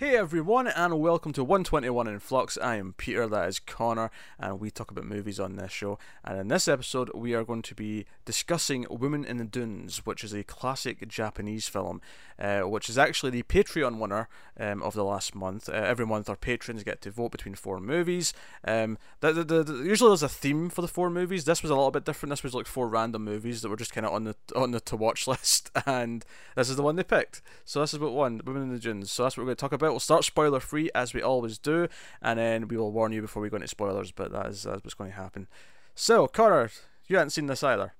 [0.00, 2.56] Hey everyone, and welcome to 121 in Flux.
[2.56, 5.98] I am Peter, that is Connor, and we talk about movies on this show.
[6.24, 10.24] And in this episode, we are going to be discussing Women in the Dunes, which
[10.24, 12.00] is a classic Japanese film,
[12.38, 15.68] uh, which is actually the Patreon winner um, of the last month.
[15.68, 18.32] Uh, every month, our patrons get to vote between four movies.
[18.64, 21.44] Um, the, the, the, usually, there's a theme for the four movies.
[21.44, 22.30] This was a little bit different.
[22.30, 24.80] This was like four random movies that were just kind of on the on the
[24.80, 26.24] to watch list, and
[26.56, 27.42] this is the one they picked.
[27.66, 29.12] So this is what one Women in the Dunes.
[29.12, 29.89] So that's what we're going to talk about.
[29.92, 31.88] We'll start spoiler free as we always do,
[32.22, 34.12] and then we will warn you before we go into spoilers.
[34.12, 35.48] But that is that's what's going to happen.
[35.94, 36.70] So, Connor,
[37.06, 37.94] you hadn't seen this either.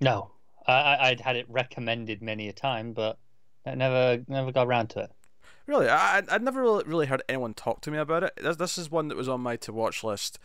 [0.00, 0.32] No,
[0.66, 3.18] I, I'd had it recommended many a time, but
[3.64, 5.12] I never never got around to it.
[5.66, 8.32] Really, I I'd never really, really heard anyone talk to me about it.
[8.36, 10.38] This this is one that was on my to watch list,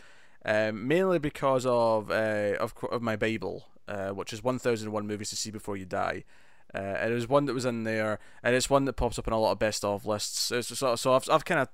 [0.46, 5.08] um, mainly because of uh, of of my Bible, uh, which is one thousand one
[5.08, 6.24] movies to see before you die.
[6.74, 9.28] Uh, and it was one that was in there, and it's one that pops up
[9.28, 10.52] in a lot of best of lists.
[10.52, 11.70] It's so, so I've I've kind of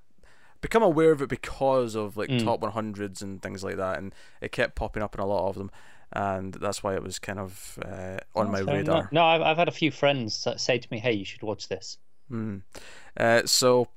[0.61, 2.43] become aware of it because of like Mm.
[2.43, 5.55] top 100s and things like that, and it kept popping up in a lot of
[5.55, 5.71] them,
[6.13, 9.09] and that's why it was kind of uh, on my So, no- radar.
[9.11, 11.67] No, I've, I've had a few friends that say to me, "Hey, you should watch
[11.67, 11.97] this."
[12.31, 12.61] Mm.
[13.17, 13.87] Uh, so,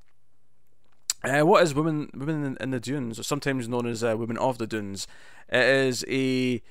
[1.23, 4.39] uh, what is women women in, in the dunes, or sometimes known as uh, women
[4.39, 5.07] of the dunes?
[5.51, 6.63] It is a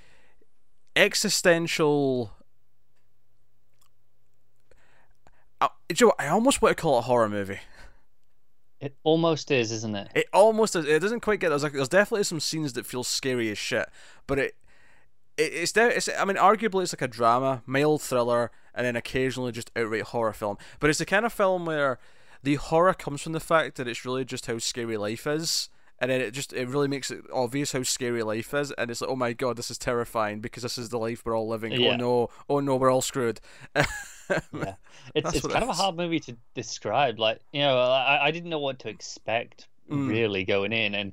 [0.96, 2.32] existential.
[5.64, 6.14] I, you know?
[6.20, 7.60] I almost want to call it a horror movie.
[8.80, 10.10] It almost is, isn't it?
[10.14, 10.86] It almost is.
[10.86, 11.50] It doesn't quite get.
[11.50, 13.88] There's like there's definitely some scenes that feel scary as shit,
[14.28, 14.56] but it.
[15.38, 18.98] it it's, de- it's I mean arguably it's like a drama, mild thriller, and then
[18.98, 20.58] occasionally just outright horror film.
[20.82, 21.98] But it's the kind of film where
[22.44, 26.12] the horror comes from the fact that it's really just how scary life is, and
[26.12, 29.10] then it just it really makes it obvious how scary life is, and it's like
[29.10, 31.72] oh my god this is terrifying because this is the life we're all living.
[31.72, 33.40] Oh no, oh no, we're all screwed.
[34.30, 34.76] Yeah,
[35.16, 37.20] it's it's kind of a hard movie to describe.
[37.20, 40.08] Like you know, I, I didn't know what to expect Mm.
[40.08, 41.12] really going in, and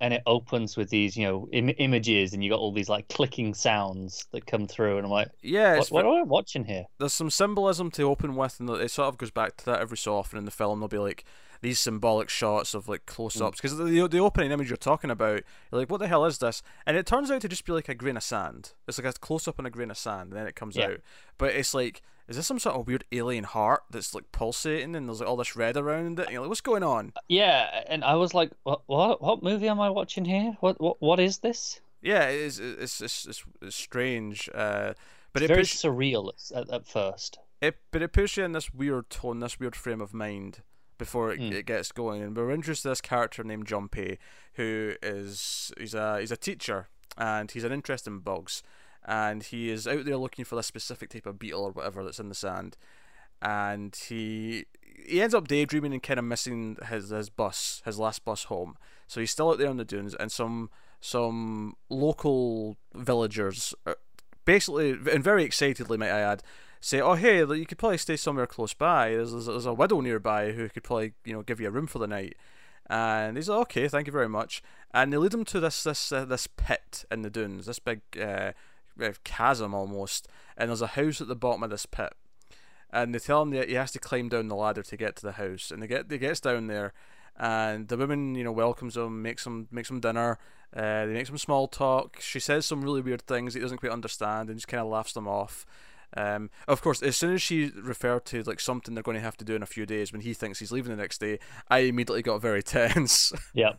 [0.00, 3.08] and it opens with these you know Im- images, and you got all these like
[3.08, 6.86] clicking sounds that come through, and I'm like, yeah, what, what am I watching here?
[6.98, 9.96] there's some symbolism to open with, and it sort of goes back to that every
[9.96, 10.80] so often in the film.
[10.80, 11.24] They'll be like
[11.60, 15.42] these symbolic shots of like close ups because the, the opening image you're talking about,
[15.70, 16.60] you're like, what the hell is this?
[16.84, 18.72] And it turns out to just be like a grain of sand.
[18.88, 20.86] It's like a close up on a grain of sand, and then it comes Yeah.
[20.86, 21.00] out.
[21.38, 25.08] But it's like, is this some sort of weird alien heart that's like pulsating, and
[25.08, 26.24] there's like all this red around it?
[26.26, 27.12] And you're like, what's going on?
[27.28, 30.56] Yeah, and I was like, what what what movie am I watching here?
[30.60, 31.80] What what what is this?
[32.00, 32.58] Yeah, it is.
[32.58, 34.48] It's it's, it's, it's strange.
[34.54, 34.94] Uh,
[35.32, 37.38] but It's it very push, surreal at, at first.
[37.60, 40.62] it but it puts you in this weird tone, this weird frame of mind
[40.98, 41.52] before it, Mm.
[41.52, 42.22] it gets going.
[42.22, 44.18] And we're introduced to this character named Junpei,
[44.54, 48.62] who is he's a he's a teacher and he's an interest in bugs,
[49.04, 52.20] and he is out there looking for this specific type of beetle or whatever that's
[52.20, 52.76] in the sand,
[53.40, 54.66] and he
[55.04, 58.76] he ends up daydreaming and kind of missing his his bus, his last bus home.
[59.06, 60.70] So he's still out there on the dunes, and some
[61.00, 63.94] some local villagers, uh,
[64.44, 66.42] basically and very excitedly, might I add,
[66.80, 69.10] say, "Oh, hey, you could probably stay somewhere close by.
[69.10, 71.86] There's, there's, there's a widow nearby who could probably, you know, give you a room
[71.86, 72.36] for the night."
[72.88, 74.62] And he's like, "Okay, thank you very much."
[74.94, 78.02] And they lead him to this this uh, this pit in the dunes, this big
[78.20, 78.52] uh,
[79.24, 82.12] chasm almost, and there's a house at the bottom of this pit.
[82.90, 85.26] And they tell him that he has to climb down the ladder to get to
[85.26, 86.92] the house, and they get he gets down there,
[87.36, 90.38] and the woman, you know, welcomes him, makes him makes him dinner.
[90.74, 92.18] Uh, they make some small talk.
[92.20, 95.12] She says some really weird things he doesn't quite understand, and just kind of laughs
[95.12, 95.66] them off.
[96.16, 99.36] Um, of course, as soon as she referred to like something they're going to have
[99.38, 101.38] to do in a few days when he thinks he's leaving the next day,
[101.68, 103.72] I immediately got very tense, Yeah,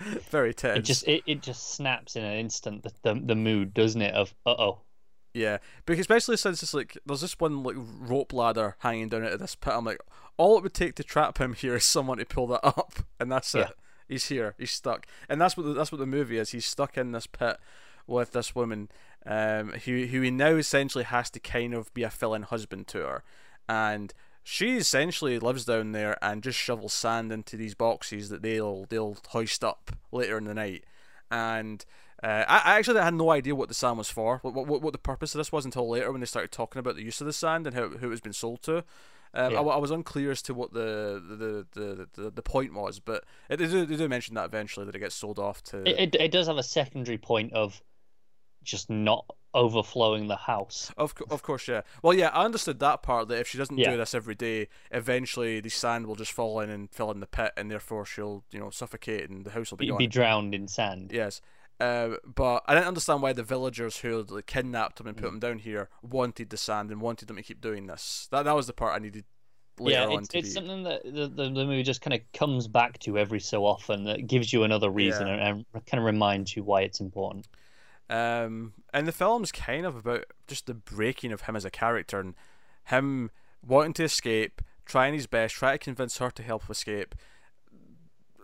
[0.30, 0.78] very tense.
[0.78, 4.14] it just it, it just snaps in an instant the the, the mood, doesn't it?
[4.14, 4.80] Of uh oh,
[5.34, 9.32] Yeah, because especially since it's like there's this one like rope ladder hanging down out
[9.32, 9.72] of this pit.
[9.74, 10.00] I'm like,
[10.36, 13.30] all it would take to trap him here is someone to pull that up, and
[13.30, 13.68] that's Yeah.
[13.68, 13.76] it.
[14.08, 14.54] He's here.
[14.58, 16.50] He's stuck, and that's what the, that's what the movie is.
[16.50, 17.58] He's stuck in this pit
[18.08, 18.88] with this woman,
[19.24, 22.98] um, who who he now essentially has to kind of be a fill-in husband to
[22.98, 23.22] her,
[23.68, 28.86] and she essentially lives down there and just shovels sand into these boxes that they'll
[28.88, 30.84] they'll hoist up later in the night,
[31.30, 31.84] and.
[32.22, 34.92] Uh, I, I actually had no idea what the sand was for, what, what what
[34.92, 37.26] the purpose of this was until later when they started talking about the use of
[37.26, 38.84] the sand and how, who it was being sold to.
[39.32, 39.60] Um, Yeah.
[39.60, 43.24] I, I was unclear as to what the the, the, the, the point was, but
[43.48, 45.78] they, do, they do mention that eventually that it gets sold off to.
[45.88, 47.80] it, it it does have a secondary point of
[48.62, 50.92] just not overflowing the house.
[50.96, 51.80] Of, of course, yeah.
[52.02, 53.90] Well, yeah, I understood that part that if she doesn't Yeah.
[53.90, 57.26] do this every day, eventually the sand will just fall in and fill in the
[57.26, 59.98] pit, and therefore she'll, you know, suffocate and the house will be gone.
[59.98, 61.10] be drowned in sand.
[61.12, 61.40] Yes.
[61.80, 65.34] Uh, but I didn't understand why the villagers who like, kidnapped him and put Mm.
[65.34, 68.28] him down here wanted the sand and wanted them to keep doing this.
[68.30, 69.24] That that was the part I needed
[69.78, 70.52] later yeah, on it's, it's be.
[70.52, 74.04] something that the, the, the movie just kind of comes back to every so often
[74.04, 75.32] that gives you another reason Yeah.
[75.48, 77.48] and, and kind of reminds you why it's important.
[78.10, 82.18] Um, and the film's kind of about just the breaking of him as a character
[82.18, 82.34] and
[82.86, 83.30] him
[83.64, 87.14] wanting to escape, trying his best, trying to convince her to help escape,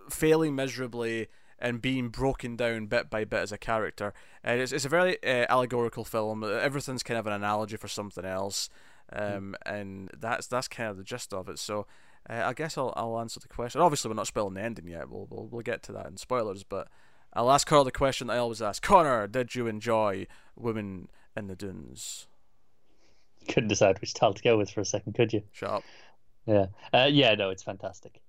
[0.09, 1.27] failing miserably,
[1.59, 4.15] and being broken down bit by bit as a character.
[4.45, 6.45] And it's, it's a very uh, allegorical film.
[6.45, 8.71] Everything's kind of an analogy for something else,
[9.13, 11.59] um, and that's that's kind of the gist of it.
[11.59, 11.87] So.
[12.29, 13.81] Uh, I guess I'll, I'll answer the question.
[13.81, 15.09] Obviously, we're not spoiling the ending yet.
[15.09, 16.89] We'll, we'll we'll get to that in spoilers, but
[17.37, 18.83] I'll ask Connor the question I always ask.
[18.83, 22.29] Connor, did you enjoy Women in the Dunes?
[23.47, 25.43] Couldn't decide which title to go with for a second, could you?
[25.53, 25.85] Shut up.
[26.47, 28.21] Yeah, uh, yeah, no, it's fantastic.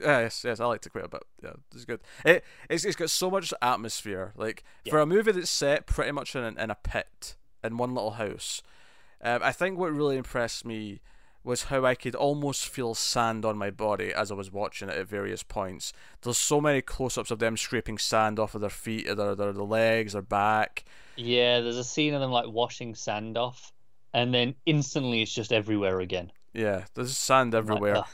[0.00, 1.24] Yeah, yes, yes, I like to quite a bit.
[1.42, 2.00] Yeah, it's good.
[2.24, 4.32] It it's, it's got so much atmosphere.
[4.36, 7.34] Like for a movie that's set pretty much in in a pit
[7.64, 8.62] in one little house,
[9.22, 11.00] um, I think what really impressed me
[11.48, 14.96] was how I could almost feel sand on my body as I was watching it
[14.96, 15.92] at various points.
[16.22, 19.52] There's so many close-ups of them scraping sand off of their feet, or their their,
[19.52, 20.84] their legs, or back.
[21.16, 23.72] Yeah, there's a scene of them like washing sand off,
[24.14, 26.32] and then instantly it's just everywhere again.
[26.54, 27.96] Yeah, there's sand Like, everywhere.
[27.96, 28.06] ugh.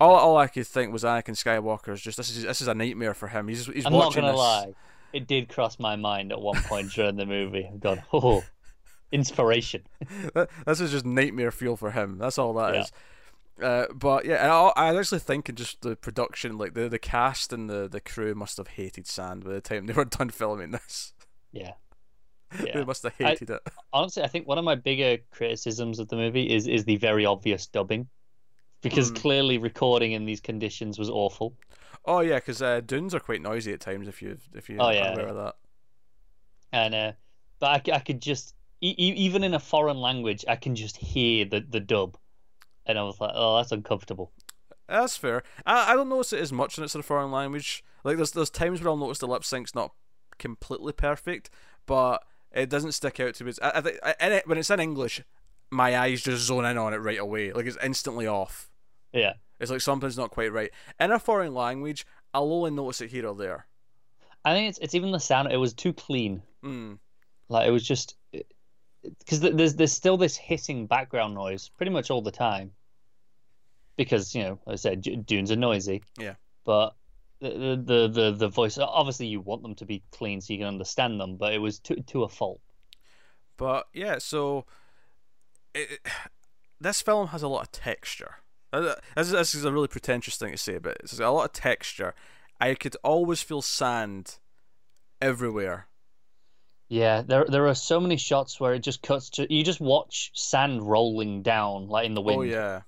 [0.00, 2.74] all, all I could think was Anakin Skywalker is just this is this is a
[2.74, 3.48] nightmare for him.
[3.48, 4.36] He's he's I'm not gonna this.
[4.36, 4.74] lie,
[5.12, 7.68] it did cross my mind at one point during the movie.
[7.72, 8.42] I've gone, oh,
[9.12, 9.82] inspiration.
[10.66, 12.18] This is just nightmare fuel for him.
[12.18, 12.80] That's all that Yeah.
[12.82, 12.92] is.
[13.62, 17.52] Uh, but yeah, I, I was actually thinking just the production, like the, the cast
[17.52, 20.70] and the, the crew must have hated sand by the time they were done filming
[20.70, 21.12] this.
[21.50, 21.72] Yeah,
[22.72, 23.60] they must have I- hated it.
[23.92, 27.26] Honestly, I think one of my bigger criticisms of the movie is is the very
[27.26, 28.06] obvious dubbing,
[28.80, 29.16] because Hmm.
[29.16, 31.54] clearly recording in these conditions was awful.
[32.04, 34.06] Oh yeah, because uh, dunes are quite noisy at times.
[34.06, 35.30] If you if you Oh, are yeah, aware yeah.
[35.30, 35.54] of that.
[36.72, 37.12] and uh,
[37.58, 41.60] but I could just e- even in a foreign language, I can just hear the
[41.60, 42.16] the dub,
[42.86, 44.32] and I was like, oh, that's uncomfortable.
[44.88, 45.42] That's fair.
[45.66, 47.84] I, I don't notice it as much when it's in a foreign language.
[48.04, 49.92] Like there's there's times where I'll notice the lip sync's not
[50.38, 51.50] completely perfect,
[51.86, 52.22] but
[52.52, 53.52] it doesn't stick out to me.
[53.62, 55.22] I, I think I- in it, when it's in English,
[55.70, 57.52] my eyes just zone in on it right away.
[57.52, 58.70] Like it's instantly off.
[59.12, 60.70] Yeah, It's like something's not quite right.
[61.00, 63.66] In a foreign language, I'll only notice it here or there.
[64.44, 65.50] I think it's it's even the sound.
[65.50, 66.42] It was too clean.
[66.64, 66.98] Mm.
[67.48, 68.16] Like it was just
[69.02, 72.72] because there's there's still this hissing background noise pretty much all the time.
[73.96, 76.02] Because you know, like I said dunes are noisy.
[76.18, 76.34] Yeah.
[76.64, 76.94] But
[77.40, 80.68] the, the the the voice obviously you want them to be clean so you can
[80.68, 82.60] understand them, but it was to to a fault.
[83.56, 84.66] But yeah, so
[85.74, 86.00] it,
[86.80, 88.36] this film has a lot of texture.
[88.72, 91.46] Uh, This is, this is a really pretentious thing to say, but it's a lot
[91.46, 92.14] of texture.
[92.60, 94.38] I could always feel sand
[95.20, 95.87] everywhere.
[96.88, 100.30] Yeah, there there are so many shots where it just cuts to you just watch
[100.34, 102.80] sand rolling down like in the wind, Oh yeah.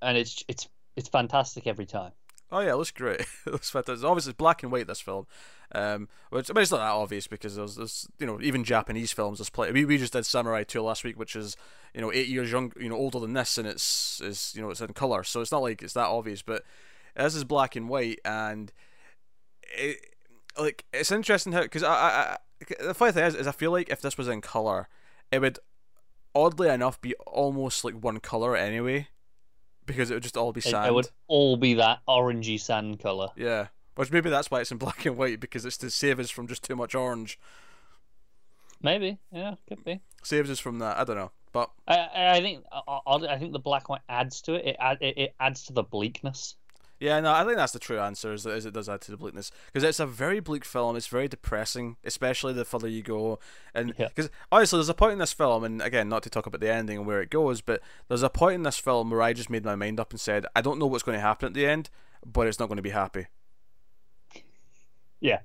[0.00, 2.12] and it's it's it's fantastic every time.
[2.52, 3.20] Oh yeah, it looks great.
[3.46, 4.04] it looks fantastic.
[4.06, 4.86] Obviously, it's black and white.
[4.86, 5.26] This film,
[5.74, 9.10] um, which I mean, it's not that obvious because there's, there's you know, even Japanese
[9.10, 9.38] films.
[9.38, 9.72] There's plenty.
[9.72, 11.56] We, we just did Samurai Two last week, which is
[11.94, 14.70] you know eight years young, you know, older than this, and it's is you know
[14.70, 16.42] it's in color, so it's not like it's that obvious.
[16.42, 16.62] But
[17.16, 18.70] this is black and white, and
[19.76, 19.96] it
[20.58, 22.36] like it's interesting how because I, I
[22.80, 24.88] the funny thing is, is I feel like if this was in color,
[25.30, 25.58] it would
[26.34, 29.08] oddly enough be almost like one color anyway,
[29.86, 30.86] because it would just all be It, sand.
[30.86, 33.28] it would all be that orangey sand color.
[33.36, 33.68] Yeah.
[33.94, 36.46] Which maybe that's why it's in black and white because it's to save us from
[36.46, 37.38] just too much orange.
[38.82, 40.00] Maybe, yeah, could be.
[40.22, 40.96] Saves us from that.
[40.98, 44.40] I don't know, but I I think I I think the black and white adds
[44.42, 44.66] to it.
[44.66, 46.56] It add, it, it adds to the bleakness.
[47.02, 48.32] Yeah, no, I think that's the true answer.
[48.32, 50.94] Is, that- is it does add to the bleakness because it's a very bleak film.
[50.96, 53.40] It's very depressing, especially the further you go.
[53.74, 54.08] And Yeah.
[54.08, 56.72] because honestly, there's a point in this film, and again, not to talk about the
[56.72, 59.50] ending and where it goes, but there's a point in this film where I just
[59.50, 61.66] made my mind up and said, I don't know what's going to happen at the
[61.66, 61.90] end,
[62.24, 63.26] but it's not going to be happy.
[65.20, 65.40] Yeah.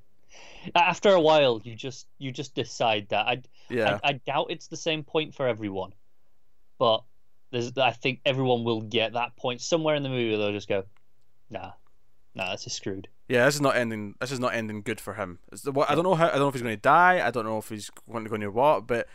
[0.76, 3.26] After a while, you just you just decide that.
[3.28, 4.00] I Yeah.
[4.04, 5.94] I, I doubt it's the same point for everyone,
[6.78, 7.04] but
[7.52, 10.36] there's I think everyone will get that point somewhere in the movie.
[10.36, 10.84] They'll just go,
[11.50, 11.72] nah,
[12.36, 13.08] nah, this is screwed.
[13.28, 14.16] Yeah, this is not ending.
[14.22, 15.40] This is not ending good for him.
[15.64, 16.28] The, what, I don't know how.
[16.28, 17.26] I don't know if he's going to die.
[17.26, 18.88] I don't know if he's going to go near what.
[18.88, 19.08] But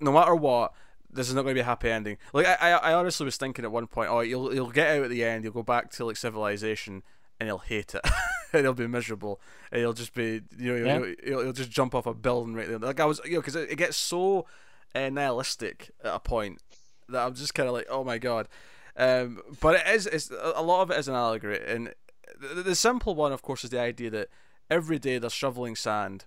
[0.00, 0.72] no matter what,
[1.10, 2.16] this is not going to be a happy ending.
[2.32, 5.04] Like I, I, I honestly was thinking at one point, oh, he'll he'll get out
[5.04, 5.44] at the end.
[5.44, 7.02] He'll go back to like civilization,
[7.38, 8.00] and he'll hate it.
[8.54, 9.40] and he'll be miserable.
[9.70, 11.14] And he'll just be, you know, he'll, Yeah.
[11.24, 12.78] he'll, he'll just jump off a building right there.
[12.78, 14.46] Like I was, you know, because it, it gets so
[14.94, 16.62] uh, nihilistic at a point
[17.10, 18.48] that I'm just kind of like, oh my god.
[18.96, 21.92] Um, but it is, it's a lot of it is an allegory, and
[22.40, 24.28] the, the simple one, of course, is the idea that
[24.70, 26.26] every day they're shoveling sand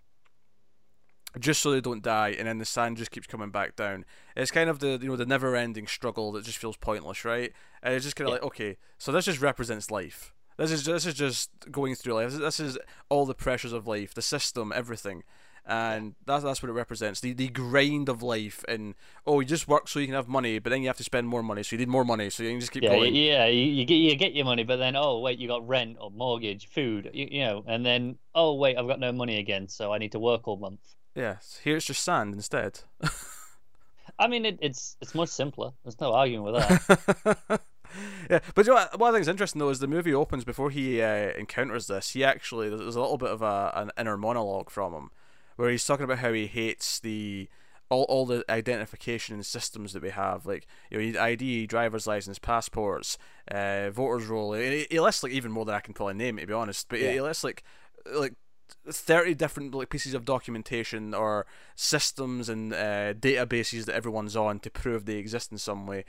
[1.39, 4.05] just so they don't die, and then the sand just keeps coming back down.
[4.35, 7.53] It's kind of the you know the never-ending struggle that just feels pointless, right?
[7.83, 8.35] And it's just kind of Yeah.
[8.35, 10.33] like, okay, so this just represents life.
[10.57, 12.31] This is this is just going through life.
[12.33, 12.77] This is
[13.09, 15.23] all the pressures of life, the system, everything,
[15.67, 17.19] and that's that's what it represents.
[17.19, 18.95] The the grind of life, and
[19.25, 21.27] oh, you just work so you can have money, but then you have to spend
[21.27, 23.13] more money, so you need more money, so you can just keep Yeah, going.
[23.15, 23.45] yeah.
[23.45, 26.09] You, you get you get your money, but then oh wait, you got rent or
[26.09, 29.93] mortgage, food, you, you know, and then oh wait, I've got no money again, so
[29.93, 30.79] I need to work all month.
[31.15, 32.79] Yes, here it's just sand instead.
[34.19, 35.71] I mean, it, it's it's much simpler.
[35.83, 37.61] There's no arguing with that.
[38.29, 40.69] yeah, but you know what, I think is interesting though is the movie opens before
[40.71, 42.11] he uh, encounters this.
[42.11, 45.11] He actually there's a little bit of a an inner monologue from him,
[45.57, 47.49] where he's talking about how he hates the
[47.89, 50.45] all all the identification and systems that we have.
[50.45, 53.17] Like you know, ID, driver's license, passports,
[53.51, 54.53] uh, voters roll.
[54.53, 56.87] He, he lists like even more than I can probably name, to be honest.
[56.89, 57.11] But he- Yeah.
[57.11, 57.63] he lists like
[58.13, 58.33] like.
[58.89, 61.45] 30 different like pieces of documentation or
[61.75, 66.03] systems and uh, databases that everyone's on to prove they exist in some way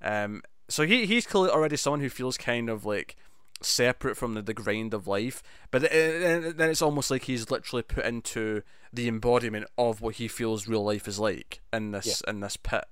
[0.00, 3.16] um, so he he's clearly already someone who feels kind of like
[3.64, 7.82] separate from the, the grind of life but th- then it's almost like he's literally
[7.82, 12.40] put into the embodiment of what he feels real life is like in this in
[12.40, 12.84] this pit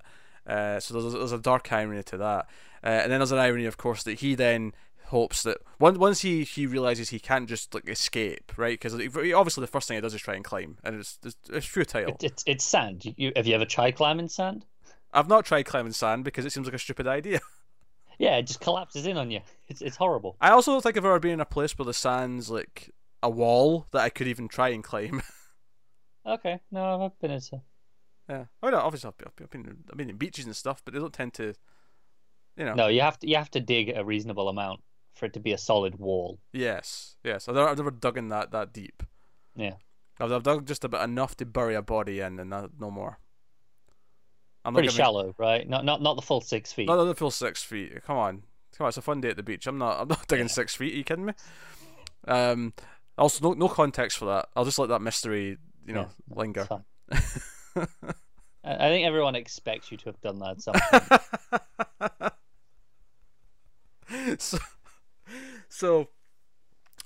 [0.45, 2.47] uh, so there's, there's a dark irony to that
[2.83, 4.73] uh, and then there's an irony of course that he then
[5.07, 9.61] hopes that once once he he realizes he can't just like escape right because obviously
[9.61, 12.23] the first thing he does is try and climb and it's it's, it's futile it,
[12.23, 13.03] it's it's sand.
[13.17, 14.65] You, have you ever tried climbing sand?
[15.13, 17.39] i've not tried climbing sand because it seems like a stupid idea
[18.17, 19.41] Yeah, it just collapses in on you.
[19.73, 20.37] It's it's horrible.
[20.39, 22.91] I also don't think I've ever been in a place where the sand's like
[23.23, 25.21] a wall that I could even try and climb.
[26.25, 27.59] Okay, no, I've been into.
[28.29, 28.45] yeah.
[28.61, 30.99] Oh no, obviously I've been, I've been I've been in beaches and stuff, but they
[31.01, 31.53] don't tend to,
[32.55, 32.75] you know.
[32.75, 34.79] No, you have to you have to dig a reasonable amount
[35.15, 36.39] for it to be a solid wall.
[36.53, 37.49] Yes, yes.
[37.49, 39.03] I've never, I've never dug in that that deep.
[39.53, 39.73] Yeah.
[40.17, 43.19] I've, I've dug just about enough to bury a body in, and not, no more.
[44.63, 45.67] I'm Pretty shallow, right?
[45.67, 46.87] Not not not the full six feet.
[46.87, 48.01] Not the full six feet.
[48.05, 48.43] Come on,
[48.77, 48.89] come on.
[48.89, 49.67] It's a fun day at the beach.
[49.67, 49.99] I'm not.
[50.01, 50.51] I'm not digging Yeah.
[50.51, 50.93] six feet.
[50.93, 51.33] Are you kidding me?
[52.27, 52.73] Um.
[53.17, 54.49] Also, no no context for that.
[54.55, 56.67] I'll just let that mystery, you know, Yeah, linger.
[58.65, 60.73] I think everyone expects you to have done that at some
[62.09, 62.33] point.
[64.41, 64.57] so,
[65.69, 66.09] so,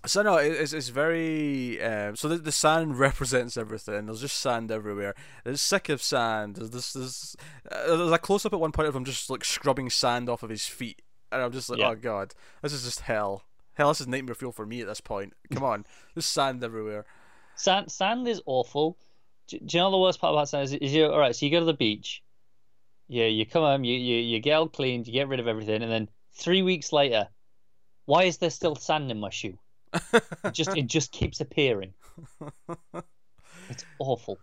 [0.05, 4.05] so no, it- it's it's very um, so the, the sand represents everything.
[4.05, 5.15] There's just sand everywhere.
[5.45, 6.55] It's sick of sand.
[6.57, 7.36] There's this there's,
[7.71, 10.43] uh, there's a close up at one point of him just like scrubbing sand off
[10.43, 11.89] of his feet, and I'm just like, Yeah.
[11.89, 13.43] oh god, this is just hell.
[13.74, 15.34] Hell, this is nightmare fuel for me at this point.
[15.53, 17.05] Come on, there's sand everywhere.
[17.55, 18.98] Sand sand is awful.
[19.48, 21.36] Do, do you know the worst part about sand is, is you all right?
[21.36, 22.22] So you go to the beach,
[23.07, 25.81] yeah, you come home, you you you get all cleaned, you get rid of everything,
[25.84, 27.27] and then three weeks later,
[28.05, 29.57] why is there still sand in my shoe?
[30.13, 31.93] It just it just keeps appearing.
[33.69, 34.38] It's awful.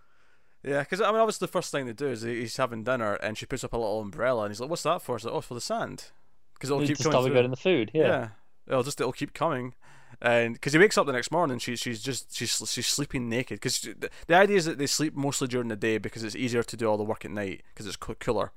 [0.62, 3.36] Yeah, because I mean, obviously the first thing they do is he's having dinner, and
[3.36, 5.38] she puts up a little umbrella, and he's like, "What's that for?" She's like, "Oh,
[5.38, 6.10] it's for the sand."
[6.54, 7.48] Because it'll keep coming through.
[7.48, 7.90] the food.
[7.94, 8.02] Yeah.
[8.02, 8.28] Yeah.
[8.68, 9.74] It'll just it'll keep coming,
[10.22, 13.56] and because he wakes up the next morning, she's she's just she's she's sleeping naked.
[13.60, 16.62] Because the, the idea is that they sleep mostly during the day because it's easier
[16.62, 18.52] to do all the work at night because it's cooler,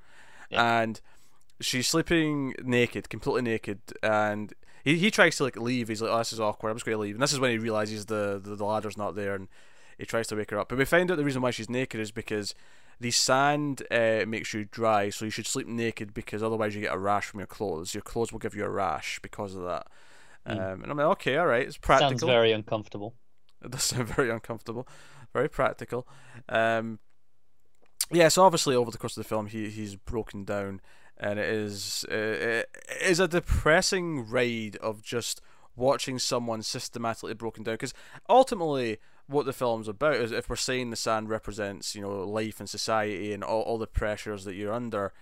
[0.49, 0.79] Yeah.
[0.81, 1.01] and
[1.59, 4.53] she's sleeping naked, completely naked, and
[4.85, 5.89] he he tries to like leave.
[5.89, 6.69] He's like, "Oh, this is awkward.
[6.69, 8.95] I'm just going to leave." And this is when he realizes the, the the ladder's
[8.97, 9.49] not there, and
[9.97, 10.69] he tries to wake her up.
[10.69, 12.53] But we find out the reason why she's naked is because
[12.99, 16.93] the sand uh, makes you dry, so you should sleep naked because otherwise you get
[16.93, 17.93] a rash from your clothes.
[17.93, 19.87] Your clothes will give you a rash because of that.
[20.45, 22.11] Um, and I'm like, okay, all right, it's practical.
[22.11, 23.15] Sounds very uncomfortable.
[23.63, 24.87] It does sound very uncomfortable,
[25.33, 26.07] very practical.
[26.47, 26.99] Um,
[28.11, 30.79] yeah, so obviously over the course of the film, he he's broken down,
[31.17, 32.67] and it is uh, it
[33.01, 35.41] is a depressing ride of just
[35.75, 37.73] watching someone systematically broken down.
[37.73, 37.93] Because
[38.29, 42.59] ultimately, what the film's about is if we're saying the sand represents you know life
[42.59, 45.13] and society and all, all the pressures that you're under,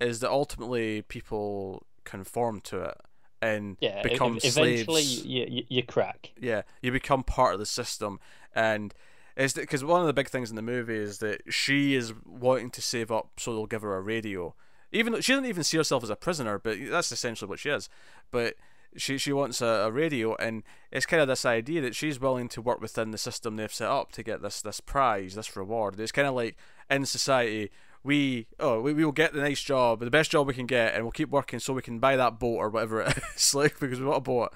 [0.00, 2.98] is that ultimately people conform to it
[3.42, 4.00] and Yeah.
[4.00, 6.32] e- become ev- eventually, slaves you, you you crack.
[6.40, 8.18] yeah, you become part of the system,
[8.54, 8.94] and
[9.36, 12.70] it's because one of the big things in the movie is that she is wanting
[12.70, 14.54] to save up so they'll give her a radio,
[14.92, 17.68] even though she doesn't even see herself as a prisoner, but that's essentially what she
[17.68, 17.88] is.
[18.30, 18.54] But
[18.96, 22.48] she she wants a, a radio, and it's kind of this idea that she's willing
[22.50, 25.98] to work within the system they've set up to get this this prize, this reward.
[25.98, 26.56] It's kind of like
[26.90, 27.70] in society.
[28.04, 30.94] We oh we, we will get the nice job, the best job we can get,
[30.94, 33.80] and we'll keep working so we can buy that boat or whatever it is, like
[33.80, 34.52] because we want a boat.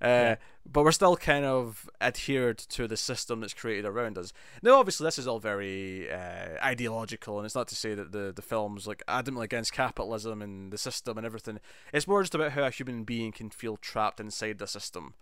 [0.00, 4.32] Uh, But we're still kind of adhered to the system that's created around us.
[4.62, 8.32] Now, obviously, this is all very uh, ideological, and it's not to say that the
[8.34, 11.58] the film's like adamantly against capitalism and the system and everything.
[11.92, 15.14] It's more just about how a human being can feel trapped inside the system.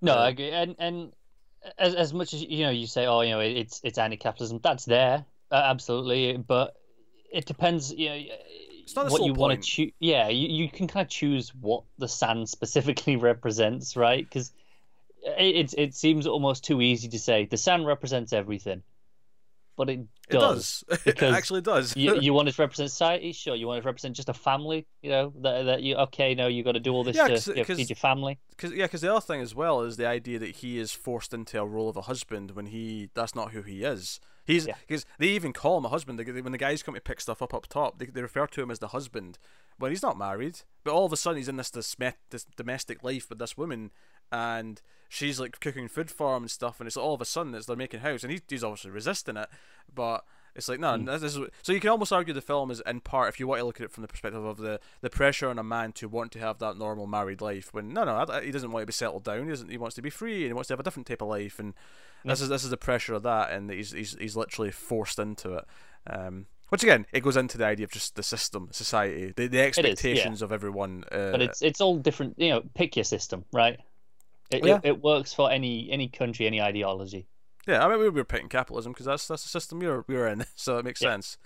[0.00, 0.50] No, Uh, I agree.
[0.50, 1.12] And and
[1.78, 4.60] as as much as you know, you say, oh, you know, it's it's anti-capitalism.
[4.62, 6.76] That's there, uh, absolutely, but
[7.32, 7.92] it depends.
[7.92, 8.24] You know,
[9.08, 9.92] what you want to choose.
[9.98, 14.24] Yeah, you, you can kind of choose what the sand specifically represents, right?
[14.24, 14.52] Because
[15.22, 18.82] it, it it seems almost too easy to say the sand represents everything
[19.76, 20.84] but it does.
[20.88, 21.06] It does.
[21.06, 21.96] it actually does.
[21.96, 23.54] you, you want it to represent society, sure.
[23.54, 26.48] You want it to represent just a family, you know, that, that you okay, no,
[26.48, 28.38] you got to do all this yeah, to you know, feed your family.
[28.56, 31.34] Cause, yeah, because the other thing as well is the idea that he is forced
[31.34, 34.18] into a role of a husband when he that's not who he is.
[34.46, 35.14] He's because yeah.
[35.18, 36.18] they even call him a husband.
[36.18, 38.70] When the guys come to pick stuff up up top, they, they refer to him
[38.70, 39.38] as the husband
[39.78, 40.60] when he's not married.
[40.84, 41.96] But all of a sudden, he's in this this,
[42.30, 43.90] this domestic life with this woman,
[44.30, 47.54] and she's like cooking food for him and stuff, and it's all of a sudden
[47.54, 49.48] it's they're making house, and he, he's obviously resisting it,
[49.92, 50.24] but
[50.56, 51.06] it's like no, mm.
[51.06, 53.60] this is so you can almost argue the film is in part if you want
[53.60, 56.08] to look at it from the perspective of the the pressure on a man to
[56.08, 58.92] want to have that normal married life when no no he doesn't want to be
[58.92, 60.82] settled down he doesn't he wants to be free and he wants to have a
[60.82, 62.30] different type of life and mm.
[62.30, 65.54] this is this is the pressure of that and he's he's he's literally forced into
[65.54, 65.64] it.
[66.08, 69.60] Um, which again, it goes into the idea of just the system, society, the, the
[69.60, 70.44] expectations is, yeah.
[70.44, 71.04] of everyone.
[71.12, 72.38] Uh, but it's it's all different.
[72.38, 73.78] You know, pick your system, right?
[74.50, 74.76] It, yeah.
[74.76, 77.26] it, it, works for any any country, any ideology.
[77.66, 80.44] Yeah, I mean we were picking capitalism because that's that's the system we were in,
[80.56, 81.12] so it makes yeah.
[81.12, 81.38] sense.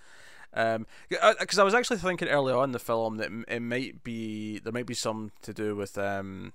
[0.53, 4.59] Um, because I was actually thinking earlier on in the film that it might be
[4.59, 6.53] there might be some to do with um,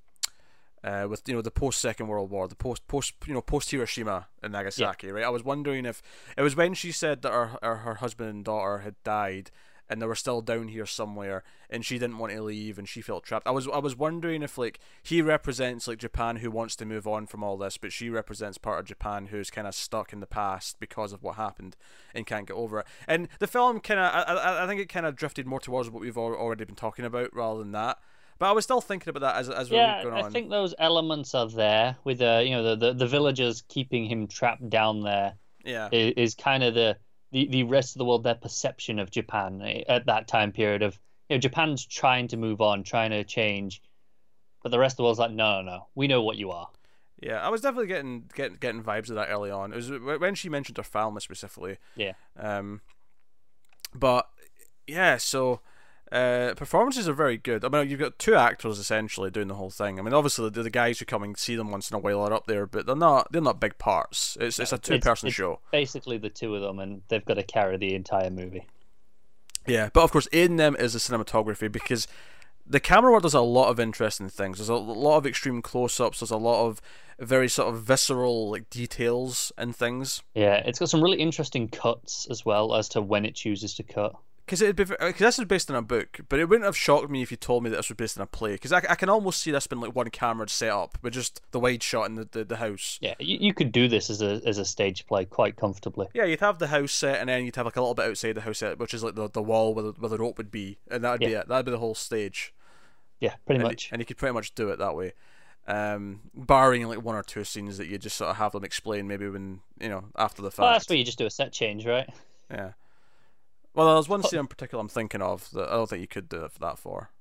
[0.83, 3.71] uh, with you know the post Second World War, the post post you know post
[3.71, 5.13] Hiroshima and Nagasaki, yeah.
[5.13, 5.23] right?
[5.23, 6.01] I was wondering if
[6.37, 9.49] it was when she said that her, her her husband and daughter had died
[9.89, 13.01] and they were still down here somewhere and she didn't want to leave and she
[13.01, 13.47] felt trapped.
[13.47, 17.07] I was I was wondering if like he represents like Japan who wants to move
[17.07, 20.19] on from all this, but she represents part of Japan who's kind of stuck in
[20.19, 21.75] the past because of what happened
[22.13, 22.87] and can't get over it.
[23.07, 25.89] And the film kind of I, I, I think it kind of drifted more towards
[25.89, 27.99] what we've already been talking about rather than that.
[28.37, 30.29] But I was still thinking about that as as yeah, we were going on.
[30.29, 33.63] I think those elements are there with the uh, you know the, the the villagers
[33.69, 35.35] keeping him trapped down there.
[35.63, 36.97] Yeah, is, is kind of the
[37.35, 40.97] the, the rest of the world their perception of Japan at that time period of
[41.29, 43.81] you know Japan's trying to move on, trying to change,
[44.63, 46.69] but the rest of the world's like no, no, no, we know what you are.
[47.21, 49.73] Yeah, I was definitely getting getting getting vibes of that early on.
[49.73, 51.77] It was when she mentioned her family specifically.
[51.97, 52.13] Yeah.
[52.39, 52.79] Um,
[53.93, 54.29] but
[54.87, 55.59] yeah, so
[56.11, 57.65] uh, performances are very good.
[57.65, 59.99] I mean, you've got two actors essentially doing the whole thing.
[59.99, 62.21] I mean, obviously the, the guys who come and see them once in a while
[62.21, 64.37] are up there, but they're not they're not big parts.
[64.39, 65.59] It's it's a two person show.
[65.71, 68.67] Basically, the two of them, and they've got to carry the entire movie.
[69.65, 72.07] Yeah, but of course, in them is the cinematography because
[72.67, 74.59] the camera work does a lot of interesting things.
[74.59, 76.19] There's a lot of extreme close ups.
[76.19, 76.81] There's a lot of
[77.19, 80.21] very sort of visceral like details and things.
[80.35, 83.83] Yeah, it's got some really interesting cuts as well as to when it chooses to
[83.83, 86.77] cut because it'd be because this is based on a book, but it wouldn't have
[86.77, 88.53] shocked me if you told me that this was based on a play.
[88.53, 91.41] Because I, I can almost see this being like one camera set up with just
[91.51, 92.99] the wide shot in the, the, the house.
[93.01, 96.07] Yeah, you, you could do this as a as a stage play quite comfortably.
[96.13, 98.33] Yeah, you'd have the house set, and then you'd have like a little bit outside
[98.33, 100.51] the house set, which is like the, the wall where the, where the rope would
[100.51, 101.27] be, and that'd yeah.
[101.27, 101.47] be it.
[101.47, 102.53] That'd be the whole stage.
[103.19, 103.89] Yeah, pretty and much.
[103.91, 105.13] and you could pretty much do it that way.
[105.67, 109.07] Um, barring like one or two scenes that you just sort of have them explain
[109.07, 110.59] maybe when you know after the fact.
[110.59, 112.07] Well, that's where you just do a set change, right?
[112.51, 112.73] Yeah.
[113.75, 116.29] Well, there's one scene in particular I'm thinking of that I don't think you could
[116.29, 117.11] do that for.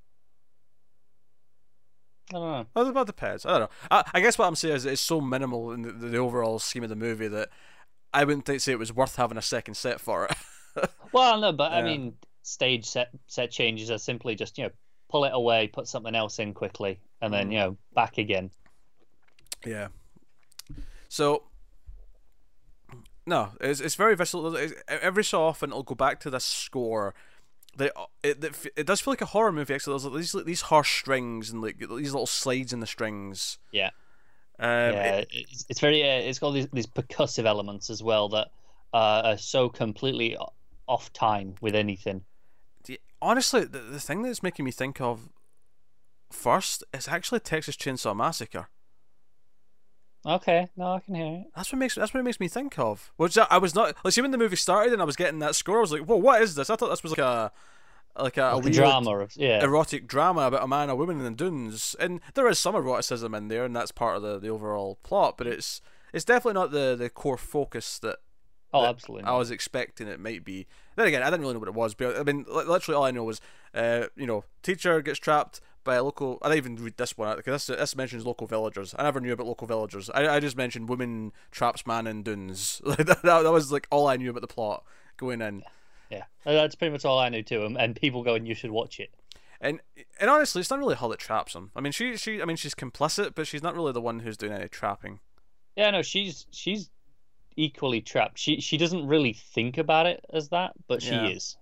[2.30, 2.66] I don't know.
[2.74, 3.44] Well, about the pets.
[3.44, 3.68] I don't know.
[3.90, 6.82] I, I, guess what I'm saying is it's so minimal in the, the overall scheme
[6.82, 7.50] of the movie that
[8.14, 10.90] I wouldn't think, say it was worth having a second set for it.
[11.12, 11.78] well, no, but yeah.
[11.78, 14.70] I mean, stage set set changes are simply just you know
[15.10, 17.52] pull it away, put something else in quickly, and then mm.
[17.52, 18.50] you know back again.
[19.66, 19.88] Yeah.
[21.08, 21.44] So
[23.26, 24.54] no, it's it's very visceral.
[24.56, 27.14] It's, every so often, it'll go back to this score.
[27.76, 29.74] That it, it, it does feel like a horror movie.
[29.74, 33.58] Actually, there's like these these harsh strings and like these little slides in the strings.
[33.72, 33.90] Yeah.
[34.58, 36.02] Um, yeah, it, it's, it's very.
[36.02, 38.48] Uh, it's got these these percussive elements as well that
[38.92, 40.36] uh, are so completely
[40.86, 42.22] off time with anything.
[43.20, 45.30] honestly, the, the thing that's making me think of
[46.30, 48.68] first is actually Texas Chainsaw Massacre.
[50.26, 51.46] Okay, no, I can hear it.
[51.54, 53.12] That's what makes that's what it makes me think of.
[53.16, 55.54] Which I was not like see when the movie started and I was getting that
[55.54, 57.52] score, I was like, "Whoa, what is this?" I thought this was like a
[58.18, 61.24] like a, like a weird drama, yeah, erotic drama about a man, a woman, in
[61.24, 61.96] the dunes.
[61.98, 65.36] And there is some eroticism in there, and that's part of the, the overall plot.
[65.36, 65.80] But it's
[66.12, 68.16] it's definitely not the, the core focus that.
[68.72, 69.24] Oh, that absolutely.
[69.24, 70.66] I was expecting it might be.
[70.96, 73.12] Then again, I didn't really know what it was, but I mean, literally all I
[73.12, 73.40] know was,
[73.72, 76.38] uh, you know, teacher gets trapped, by a local.
[76.42, 78.94] I didn't even read this one because this this mentions local villagers.
[78.98, 80.10] I never knew about local villagers.
[80.10, 82.80] I, I just mentioned women traps man in dunes.
[82.86, 84.84] that, that, that was like all I knew about the plot
[85.16, 85.62] going in.
[86.10, 87.64] Yeah, uh, that's pretty much all I knew too.
[87.64, 89.10] And, and people going, you should watch it.
[89.60, 89.80] And
[90.20, 91.70] and honestly, it's not really her that traps him.
[91.76, 94.36] I mean, she she I mean she's complicit, but she's not really the one who's
[94.36, 95.20] doing any trapping.
[95.76, 96.90] Yeah, no, she's she's
[97.56, 98.38] equally trapped.
[98.38, 101.28] She she doesn't really think about it as that, but she Yeah.
[101.28, 101.56] is.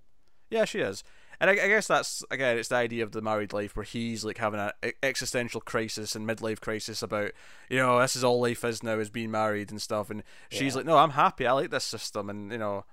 [0.50, 1.02] Yeah, she is.
[1.42, 4.24] And I, I guess that's again, it's the idea of the married life where he's
[4.24, 4.70] like having an
[5.02, 7.32] existential crisis and midlife crisis about,
[7.68, 10.08] you know, this is all life is now is being married and stuff.
[10.08, 10.78] And she's Yeah.
[10.78, 11.46] like, no, I'm happy.
[11.46, 12.30] I like this system.
[12.30, 12.86] And you know,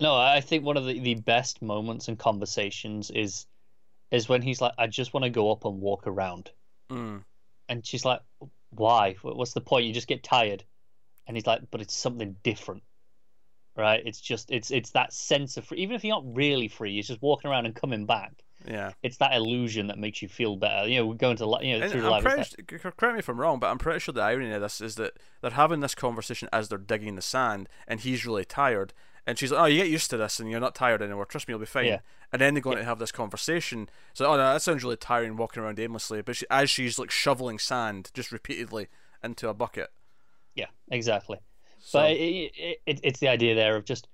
[0.00, 3.46] No, I think one of the, the best moments and conversations is
[4.10, 6.52] is when he's like, I just want to go up and walk around.
[6.90, 7.24] mm,
[7.70, 8.20] And she's like,
[8.70, 9.14] Why?
[9.22, 9.86] What's the point?
[9.86, 10.64] You just get tired.
[11.26, 12.82] And he's like, But it's something different.
[13.80, 14.02] Right?
[14.04, 17.02] It's just it's it's that sense of free even if you're not really free, you're
[17.02, 18.44] just walking around and coming back.
[18.68, 18.92] yeah.
[19.02, 20.86] It's that illusion that makes you feel better.
[20.86, 22.22] You know, we're going to you know And through I'm life.
[22.24, 24.96] pretty, correct me if I'm wrong, but I'm pretty sure the irony of this is
[24.96, 28.92] that they're having this conversation as they're digging the sand, and he's really tired,
[29.26, 31.24] and she's like, "Oh, you get used to this, and you're not tired anymore.
[31.24, 32.00] Trust me, you'll be fine." Yeah.
[32.32, 33.88] And then they're going to have this conversation.
[34.12, 36.22] So, oh no, that sounds really tiring, walking around aimlessly.
[36.22, 38.88] But she, as she's like shoveling sand just repeatedly
[39.24, 39.88] into a bucket.
[40.54, 41.38] Yeah, exactly.
[41.80, 44.08] So, But it, it, it, it's the idea there of just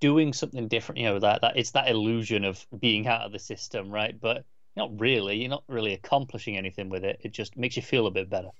[0.00, 1.00] doing something different.
[1.00, 4.18] You know that that it's that illusion of being out of the system, right?
[4.18, 4.44] But
[4.76, 5.36] not really.
[5.36, 7.18] You're not really accomplishing anything with it.
[7.22, 8.50] It just makes you feel a bit better.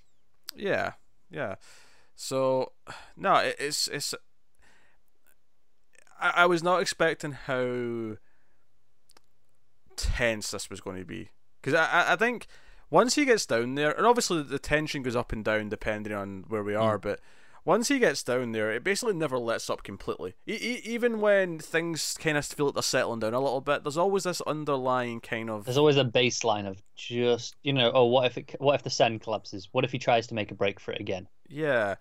[0.56, 0.92] yeah,
[1.30, 1.56] yeah.
[2.14, 2.72] So,
[3.16, 4.14] no, it, it's it's.
[6.18, 8.16] I, I was not expecting how
[9.96, 12.46] tense this was going to be because I, I I think
[12.90, 16.44] once he gets down there, and obviously the tension goes up and down depending on
[16.48, 16.80] where we hmm.
[16.80, 17.20] are, but
[17.66, 20.34] once he gets down there, it basically never lets up completely.
[20.46, 23.82] E- e- even when things kind of feel like they're settling down a little bit,
[23.82, 28.04] there's always this underlying kind of There's always a baseline of just you know, oh,
[28.06, 28.54] what if it?
[28.58, 29.68] What if the sand collapses?
[29.72, 31.28] What if he tries to make a break for it again?
[31.48, 31.96] Yeah.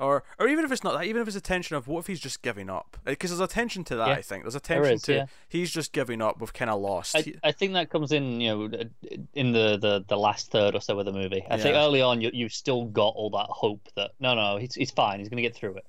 [0.00, 2.06] Or, or even if it's not that, even if it's a tension of what if
[2.06, 2.96] he's just giving up?
[3.04, 4.14] Because there's a tension to that, Yeah.
[4.14, 4.44] I think.
[4.44, 5.26] There's a tension is, to yeah.
[5.48, 6.40] he's just giving up.
[6.40, 7.14] We've kind of lost.
[7.14, 8.88] I, I think that comes in, you know,
[9.34, 11.44] in the, the, the last third or so of the movie.
[11.50, 14.74] I think early on you you've still got all that hope that no, no, he's
[14.74, 15.18] he's fine.
[15.18, 15.86] He's gonna get through it.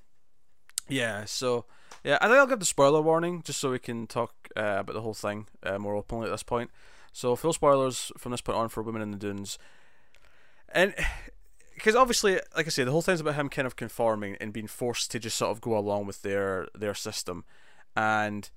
[0.88, 1.24] yeah.
[1.24, 1.64] So
[2.04, 4.92] yeah, I think I'll give the spoiler warning just so we can talk uh, about
[4.92, 6.70] the whole thing uh, more openly at this point.
[7.12, 9.58] So full spoilers from this point on for Women in the Dunes,
[10.68, 10.94] and
[11.74, 14.66] because obviously, like I say, the whole thing's about him kind of conforming and being
[14.66, 17.44] forced to just sort of go along with their their system,
[17.96, 18.50] and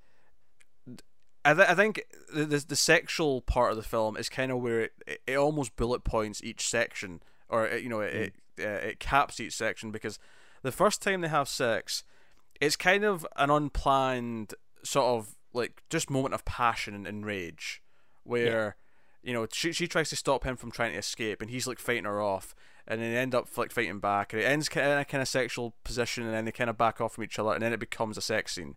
[1.44, 2.02] I, th- I think
[2.32, 5.36] the, the the sexual part of the film is kind of where it, it, it
[5.36, 9.54] almost bullet points each section, or it, you know, it it, uh, it caps each
[9.54, 10.18] section because
[10.62, 12.02] the first time they have sex,
[12.60, 17.80] it's kind of an unplanned sort of like just moment of passion and, and rage,
[18.24, 18.76] where
[19.22, 21.78] you know she she tries to stop him from trying to escape, and he's like
[21.78, 22.54] fighting her off,
[22.86, 25.28] and then they end up like fighting back, and it ends in a kind of
[25.28, 27.80] sexual position, and then they kind of back off from each other, and then it
[27.80, 28.76] becomes a sex scene.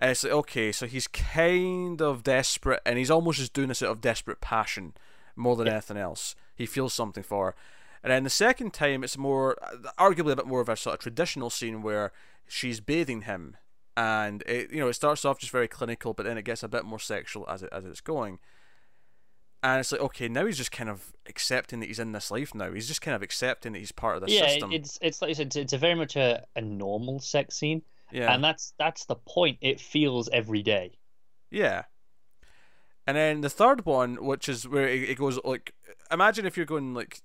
[0.00, 3.82] And it's like okay, so he's kind of desperate, and he's almost just doing this
[3.82, 4.94] out of desperate passion
[5.36, 6.34] more than anything else.
[6.54, 7.54] He feels something for her.
[8.02, 9.56] And then the second time, it's more,
[9.98, 12.12] arguably a bit more of a sort of traditional scene where
[12.46, 13.56] she's bathing him,
[13.96, 16.68] and it, you know, it starts off just very clinical, but then it gets a
[16.68, 18.38] bit more sexual as it as it's going.
[19.64, 22.54] And it's like, okay, now he's just kind of accepting that he's in this life
[22.54, 22.70] now.
[22.70, 24.72] He's just kind of accepting that he's part of the yeah, system.
[24.72, 27.80] it's it's like you said, it's, it's a very much a, a normal sex scene,
[28.12, 29.56] yeah, and that's that's the point.
[29.62, 30.98] It feels every day.
[31.50, 31.84] Yeah.
[33.06, 35.72] And then the third one, which is where it, it goes like,
[36.10, 37.22] imagine if you're going like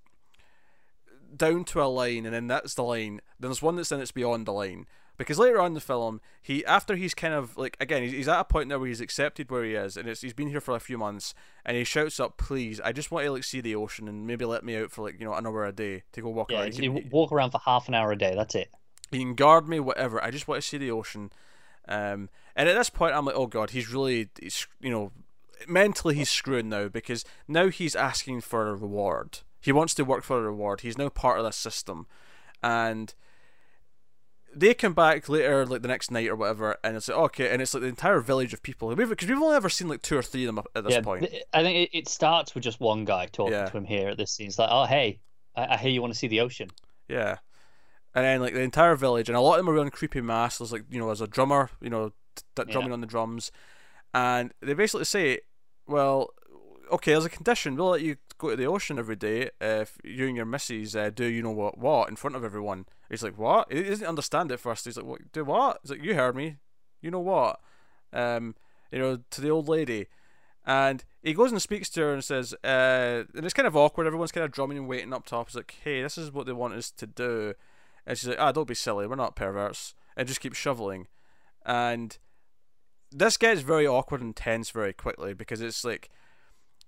[1.36, 3.20] down to a line, and then that's the line.
[3.38, 4.86] Then there's one that's in it's beyond the line.
[5.20, 8.28] Because later on in the film, he after he's kind of like again, he's, he's
[8.28, 10.62] at a point now where he's accepted where he is, and it's he's been here
[10.62, 13.62] for a few months, and he shouts up, "Please, I just want to like see
[13.62, 16.04] the ocean, and maybe let me out for like you know an hour a day
[16.14, 16.74] to go walk Yeah, around.
[16.74, 18.34] can- walk around for half an hour a day.
[18.34, 18.72] That's it.
[19.12, 20.24] you can guard me, whatever.
[20.24, 21.32] I just want to see the ocean.
[21.88, 25.12] Um, and at this point, I'm like, oh god, he's really, he's, you know,
[25.68, 29.40] mentally he's screwed now because now he's asking for a reward.
[29.60, 30.82] He wants to work for a reward.
[30.82, 32.06] He's now part of this system,
[32.64, 33.14] and
[34.56, 37.62] they come back later, like the next night or whatever, and it's like okay, and
[37.62, 40.18] it's like the entire village of people because we've, we've only ever seen like two
[40.18, 41.30] or three of them at this yeah, point.
[41.30, 43.66] th- I think it, it starts with just one guy talking Yeah.
[43.66, 44.48] to him here at this scene.
[44.48, 45.20] It's like, oh hey,
[45.56, 46.70] I, I hear you want to see the ocean.
[47.08, 47.38] Yeah.
[48.16, 50.58] And then like the entire village, and a lot of them are wearing creepy masks.
[50.60, 52.72] There's like you know, there's a drummer, you know, t- t- Yeah.
[52.72, 53.52] drumming on the drums,
[54.14, 55.40] and they basically say,
[55.88, 56.30] well,
[56.92, 57.76] okay, there's a condition.
[57.76, 61.12] We'll let you go to the ocean every day if you and your missus uh,
[61.14, 62.86] do you know what what in front of everyone.
[63.10, 63.72] He's like, what?
[63.72, 64.86] He doesn't understand it first.
[64.86, 65.32] He's like, what?
[65.32, 65.80] Do what?
[65.82, 66.58] He's like, you heard me.
[67.02, 67.60] You know what?
[68.14, 68.56] Um,
[68.92, 70.08] you know, to the old lady.
[70.66, 74.06] And he goes and speaks to her and says, uh, and it's kind of awkward.
[74.06, 75.50] Everyone's kind of drumming and waiting up top.
[75.50, 77.54] He's like, hey, this is what they want us to do.
[78.06, 79.08] And she's like, ah, don't be silly.
[79.08, 79.96] We're not perverts.
[80.16, 81.08] And just keeps shoveling.
[81.66, 82.18] And
[83.12, 86.10] this gets very awkward and tense very quickly because it's like,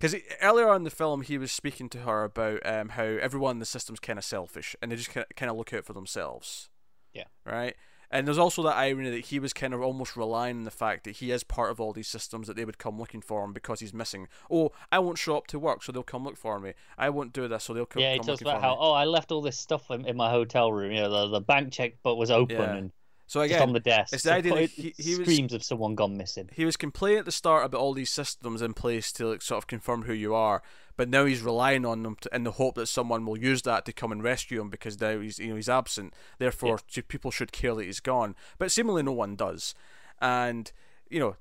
[0.02, 3.58] because earlier on in the film he was speaking to her about um, how everyone
[3.58, 6.70] in the system's kind of selfish and they just kind of look out for themselves.
[7.14, 7.26] Yeah.
[7.46, 7.76] Right.
[8.14, 11.06] And there's also that irony that he was kind of almost relying on the fact
[11.06, 13.54] that he is part of all these systems that they would come looking for him
[13.54, 14.28] because he's missing.
[14.52, 16.74] Oh, I won't show up to work, so they'll come look for me.
[16.98, 18.02] I won't do this, so they'll come.
[18.02, 18.78] Yeah, he talks about how me.
[18.82, 20.92] oh I left all this stuff in, in my hotel room.
[20.92, 22.76] You know the, the bank check book was open Yeah.
[22.76, 22.92] and
[23.32, 24.14] So just again, on the desk.
[24.14, 26.50] it's the idea that he- he was- screams of someone gone missing.
[26.52, 29.58] he was complaining at the start about all these systems in place to like sort
[29.60, 30.62] of confirm who you are,
[30.98, 33.86] but now he's relying on them to, in the hope that someone will use that
[33.86, 36.14] to come and rescue him because now he's you know he's absent.
[36.40, 39.74] Therefore, sh- people should care that he's gone, but seemingly no one does,
[40.20, 40.70] and
[41.10, 41.38] you know.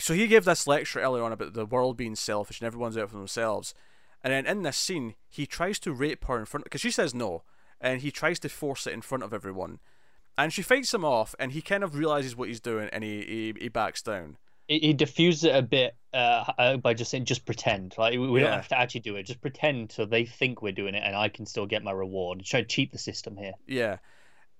[0.00, 3.10] So he gave this lecture earlier on about the world being selfish and everyone's out
[3.10, 3.72] for themselves,
[4.24, 6.90] and then in this scene he tries to rape her in front of because she
[6.90, 7.44] says no,
[7.80, 9.78] and he tries to force it in front of everyone,
[10.38, 13.22] and she fights him off, and he kind of realizes what he's doing, and he
[13.22, 14.36] he, he backs down.
[14.68, 17.94] He, he diffused it a bit uh, uh, by just saying just pretend.
[17.98, 19.24] Like we, we don't have to actually do it.
[19.24, 22.44] Just pretend so they think we're doing it, and I can still get my reward.
[22.44, 23.52] Try to cheat the system here.
[23.66, 23.98] Yeah.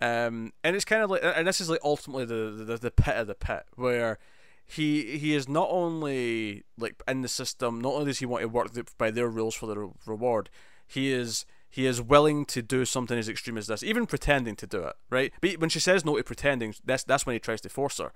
[0.00, 3.16] Um, and it's kind of like, and this is like ultimately the, the the pit
[3.16, 4.18] of the pit where
[4.64, 7.80] he he is not only like in the system.
[7.80, 10.50] Not only does he want to work by their rules for the re- reward,
[10.87, 14.66] he is he is willing to do something as extreme as this, even pretending to
[14.66, 14.94] do it.
[15.08, 15.32] Right?
[15.40, 18.12] But when she says no to pretending, that's that's when he tries to force her.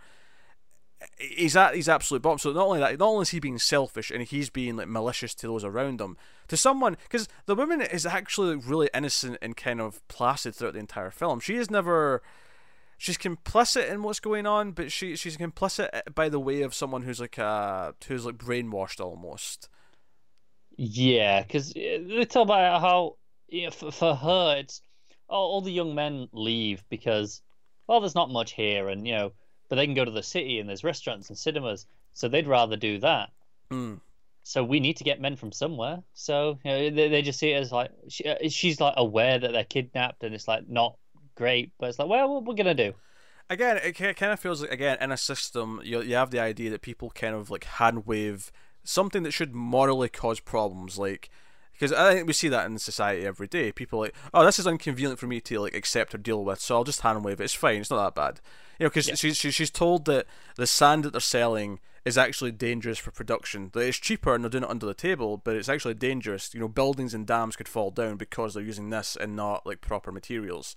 [1.18, 2.38] He's at he's absolute bottom.
[2.38, 5.34] So not only that, not only is he being selfish and he's being like malicious
[5.36, 9.80] to those around him, to someone because the woman is actually really innocent and kind
[9.80, 11.40] of placid throughout the entire film.
[11.40, 12.22] She is never
[12.98, 17.02] she's complicit in what's going on, but she she's complicit by the way of someone
[17.02, 19.70] who's like uh who's like brainwashed almost.
[20.76, 23.16] Yeah, because they talk about how
[23.48, 24.80] you know, for, for her it's
[25.28, 27.42] oh, all the young men leave because
[27.86, 29.32] well, there's not much here, and you know,
[29.68, 32.76] but they can go to the city and there's restaurants and cinemas, so they'd rather
[32.76, 33.30] do that.
[33.70, 34.00] Mm.
[34.42, 36.02] So we need to get men from somewhere.
[36.14, 39.38] So you know, they, they just see it as like she, uh, she's like aware
[39.38, 40.96] that they're kidnapped, and it's like not
[41.36, 42.94] great, but it's like well, what we're gonna do.
[43.48, 46.70] Again, it kind of feels like again in a system you you have the idea
[46.70, 48.50] that people kind of like hand wave
[48.82, 51.28] something that should morally cause problems, like
[51.78, 53.72] because I think we see that in society every day.
[53.72, 56.76] People like, oh, this is inconvenient for me to like accept or deal with, so
[56.76, 57.44] I'll just hand wave it.
[57.44, 57.80] It's fine.
[57.80, 58.40] It's not that bad,
[58.78, 58.90] you know.
[58.90, 59.14] Because Yeah.
[59.14, 63.70] she, she she's told that the sand that they're selling is actually dangerous for production.
[63.72, 66.54] That it's cheaper and they're doing it under the table, but it's actually dangerous.
[66.54, 69.80] You know, buildings and dams could fall down because they're using this and not like
[69.80, 70.74] proper materials.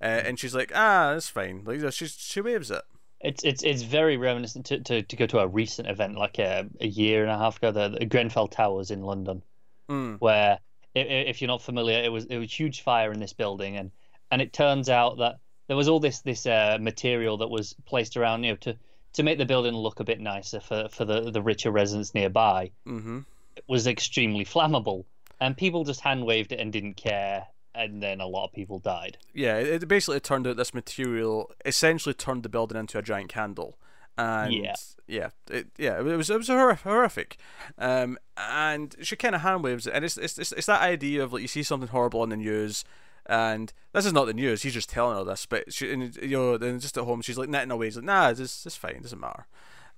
[0.00, 1.62] Uh, and she's like, ah, it's fine.
[1.64, 2.82] Like she she waves it.
[3.20, 6.66] It's it's it's very reminiscent to, to, to go to a recent event like a,
[6.80, 9.42] a year and a half ago, the, the Grenfell Towers in London,
[9.90, 10.18] Mm.
[10.20, 10.60] where
[10.94, 13.90] if you're not familiar, it was it was huge fire in this building, and
[14.30, 18.16] and it turns out that there was all this this uh, material that was placed
[18.16, 18.76] around you know to
[19.14, 22.70] to make the building look a bit nicer for for the the richer residents nearby.
[22.86, 23.20] Mm-hmm.
[23.56, 25.04] It was extremely flammable,
[25.40, 28.78] and people just hand waved it and didn't care, and then a lot of people
[28.78, 29.18] died.
[29.34, 33.28] Yeah, it, it basically turned out this material essentially turned the building into a giant
[33.28, 33.78] candle,
[34.20, 34.74] and Yeah.
[35.06, 37.36] yeah, it, yeah, it was it was horrific.
[37.78, 41.22] Um, and she kind of hand waves it, and it's, it's it's it's that idea
[41.22, 42.84] of like you see something horrible on the news.
[43.26, 44.62] And this is not the news.
[44.62, 47.38] He's just telling her this, but she, and, you know, then just at home, she's
[47.38, 47.86] like knitting away.
[47.86, 49.02] She's like, "Nah, this it's fine.
[49.02, 49.46] Doesn't matter.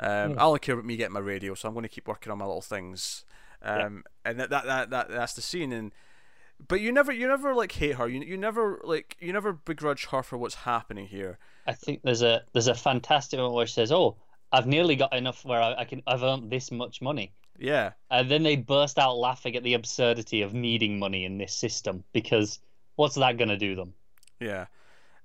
[0.00, 2.30] Um, I only care about me getting my radio, so I'm going to keep working
[2.32, 3.24] on my little things."
[3.62, 5.72] Um, and that, that that that that's the scene.
[5.72, 5.92] And
[6.68, 8.08] but you never you never like hate her.
[8.08, 11.38] You you never like you never begrudge her for what's happening here.
[11.66, 14.16] I think there's a there's a fantastic one where she says, "Oh,
[14.52, 18.28] I've nearly got enough where I, I can I've earned this much money." Yeah, And
[18.30, 22.58] then they burst out laughing at the absurdity of needing money in this system because
[22.96, 23.94] what's that going to do them?
[24.40, 24.66] yeah.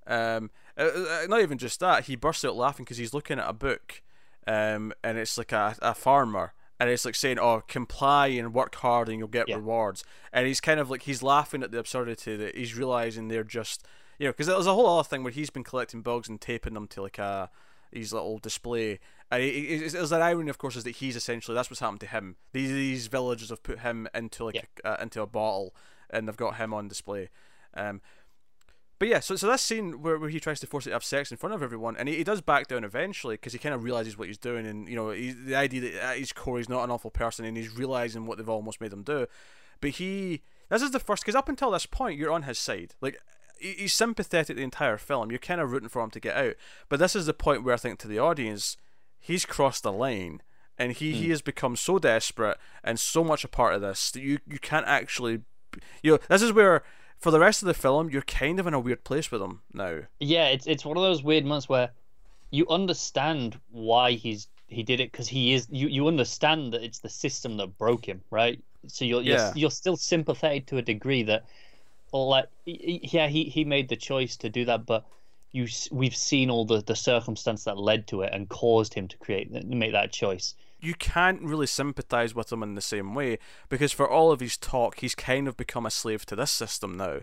[0.06, 2.04] Um, uh, uh, not even just that.
[2.06, 4.04] He bursts out laughing because he's looking at a book,
[4.46, 6.54] um, and it's like a a farmer.
[6.80, 9.56] And it's like saying, "Oh, comply and work hard, and you'll get Yeah.
[9.56, 13.44] rewards." And he's kind of like he's laughing at the absurdity that he's realizing they're
[13.44, 13.86] just,
[14.20, 16.74] you know, because there's a whole other thing where he's been collecting bugs and taping
[16.76, 17.50] them to like a
[17.92, 19.00] his little display.
[19.32, 22.08] And it's, it's an irony, of course, is that he's essentially that's what's happened to
[22.08, 22.36] him.
[22.54, 24.62] These these villagers have put him into like Yeah.
[24.84, 25.74] a, uh, into a bottle,
[26.10, 27.30] and they've got him on display.
[27.74, 28.02] Um,
[29.00, 31.04] but yeah, so so that scene where, where he tries to force it to have
[31.04, 33.76] sex in front of everyone, and he, he does back down eventually because he kind
[33.76, 36.58] of realizes what he's doing, and you know he, the idea that at his core
[36.58, 39.28] he's not an awful person, and he's realizing what they've almost made him do.
[39.82, 42.96] But he, this is the first because up until this point you're on his side,
[43.00, 43.20] like
[43.60, 45.30] he, he's sympathetic the entire film.
[45.30, 46.56] You're kind of rooting for him to get out,
[46.90, 48.78] but this is the point where I think to the audience,
[49.20, 50.42] he's crossed the line.
[50.80, 51.32] And he, he hmm.
[51.32, 54.86] has become so desperate and so much a part of this that you, you can't
[54.86, 55.42] actually
[56.04, 56.84] you know this is where
[57.20, 59.62] for the rest of the film you're kind of in a weird place with him
[59.74, 61.92] now Yeah, it's it's one of those weird months where
[62.52, 65.68] you understand why he's he did it because he is.
[65.70, 68.62] You you understand that it's the system that broke him, right?
[68.88, 69.54] So you're you're, Yeah.
[69.54, 71.46] you're still sympathetic to a degree that,
[72.14, 75.06] like, yeah, he he made the choice to do that, but
[75.52, 79.18] you we've seen all the the circumstance that led to it and caused him to
[79.18, 80.56] create make that choice.
[80.80, 84.58] You can't really sympathize with him in the same way because for all of his
[84.58, 87.20] talk, he's kind of become a slave to this system now.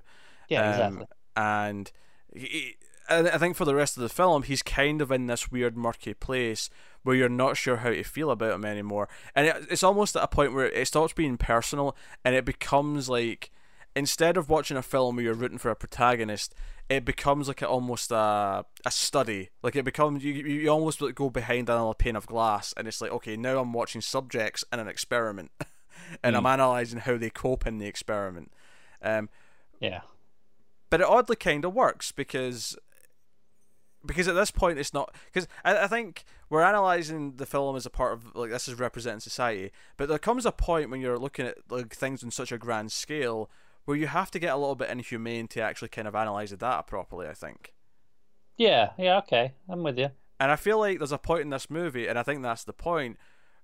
[0.48, 1.06] Yeah, Um, exactly.
[1.36, 1.92] And
[2.34, 2.76] he,
[3.08, 6.14] I think for the rest of the film, he's kind of in this weird, murky
[6.14, 6.70] place
[7.02, 9.08] where you're not sure how to feel about him anymore.
[9.34, 13.08] And it, it's almost at a point where it stops being personal and it becomes
[13.08, 13.50] like
[13.94, 16.54] instead of watching a film where you're rooting for a protagonist,
[16.88, 19.50] it becomes like a, almost a a study.
[19.62, 23.00] Like it becomes you you almost like go behind another pane of glass, and it's
[23.00, 25.50] like okay, now I'm watching subjects in an experiment,
[26.22, 28.52] and I'm analyzing how they cope in the experiment.
[29.02, 29.28] Um,
[29.80, 30.00] Yeah.
[30.90, 32.76] but it oddly kind of works because
[34.06, 37.86] because at this point it's not because I, I think we're analyzing the film as
[37.86, 41.18] a part of like this is representing society but there comes a point when you're
[41.18, 43.50] looking at like things on such a grand scale
[43.84, 46.56] where you have to get a little bit inhumane to actually kind of analyze the
[46.56, 47.72] data properly i think
[48.56, 49.52] Yeah, yeah, okay.
[49.68, 50.10] I'm with you.
[50.38, 52.72] and I feel like there's a point in this movie, and I think that's the
[52.72, 53.16] point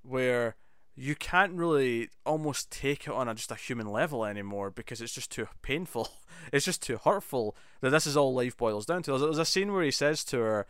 [0.02, 0.56] where
[0.96, 5.14] you can't really almost take it on a, just a human level anymore because it's
[5.14, 6.08] just too painful.
[6.52, 9.10] It's just too hurtful that this is all life boils down to.
[9.10, 10.66] There's, there's a scene where he says to her,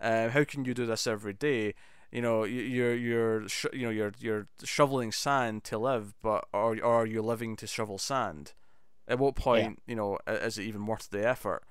[0.00, 1.74] uh, "How can you do this every day?
[2.12, 6.44] You know, you- you're you're sh- you know you're you're shoveling sand to live, but
[6.52, 8.52] or or are you living to shovel sand?
[9.06, 11.62] At what point, you know, is it even worth the effort?"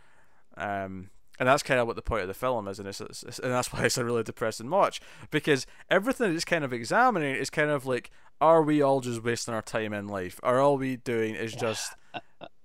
[0.55, 3.23] Um, and that's kind of what the point of the film is, and it's, it's,
[3.23, 7.35] it's- and that's why it's a really depressing watch because everything it's kind of examining
[7.35, 10.39] is kind of like, are we all just wasting our time in life?
[10.43, 11.93] Are all we doing is just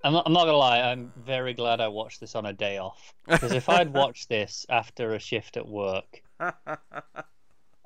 [0.04, 0.80] I'm not, I'm not gonna lie.
[0.80, 4.66] I'm very glad I watched this on a day off because if I'd watched this
[4.68, 6.52] after a shift at work, I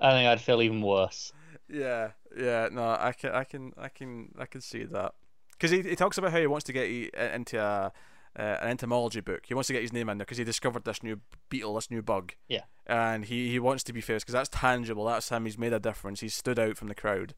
[0.01, 1.33] think I'd feel even worse.
[1.69, 2.69] yeah, yeah.
[2.73, 5.15] No, I can, I can, I can, I can see that
[5.63, 7.93] because he, he talks about how he wants to get into a
[8.37, 9.43] uh, an entomology book.
[9.47, 11.21] He wants to get his name in there because he discovered this new
[11.51, 12.33] beetle, this new bug.
[12.49, 12.63] Yeah.
[12.87, 15.05] and he, he wants to be famous because that's tangible.
[15.05, 15.45] That's him.
[15.45, 16.21] He's made a difference.
[16.21, 17.35] He's stood out from the crowd.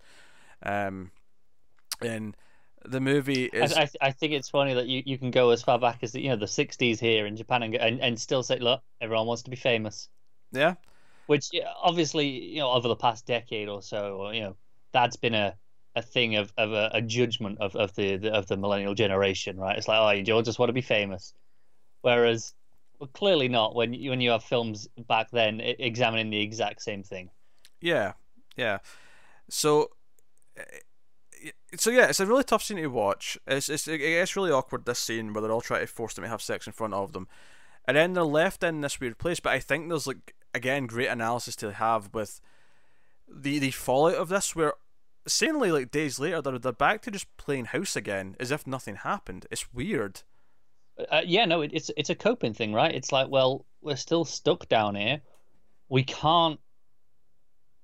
[0.63, 1.11] Um,
[2.01, 2.37] and
[2.85, 5.63] the movie I, is I, I think it's funny that you, you can go as
[5.63, 8.43] far back as the, you know the 60s here in Japan and, and and still
[8.43, 10.09] say, look, everyone wants to be famous.
[10.53, 10.75] yeah,
[11.27, 11.51] Which
[11.83, 14.57] obviously you know over the past decade or so, or, you know,
[14.93, 15.57] that's been a
[15.97, 19.57] a thing of, of a, a judgment of, of the, the of the millennial generation,
[19.57, 19.77] right?
[19.79, 21.35] It's like, oh, you all just want to be famous,
[22.03, 22.55] whereas
[22.99, 27.03] well, clearly not when you, when you have films back then examining the exact same
[27.03, 27.31] thing.
[27.81, 28.13] Yeah,
[28.57, 28.79] yeah.
[29.51, 29.91] So,
[30.57, 33.39] eh, so yeah, it's a really tough scene to watch.
[33.47, 36.25] It's, it's it gets really awkward this scene where they're all trying to force them
[36.25, 37.29] to have sex in front of them,
[37.87, 39.41] and then they're left in this weird place.
[39.41, 42.41] But I think there's like again great analysis to have with
[43.29, 44.75] the the fallout of this, where
[45.27, 48.97] seemingly like days later they're they're back to just playing house again as if nothing
[48.97, 49.47] happened.
[49.51, 50.23] It's weird.
[51.11, 52.95] Uh, yeah, no, it, it's it's a coping thing, right?
[52.95, 55.21] It's like, well, we're still stuck down here.
[55.89, 56.61] We can't,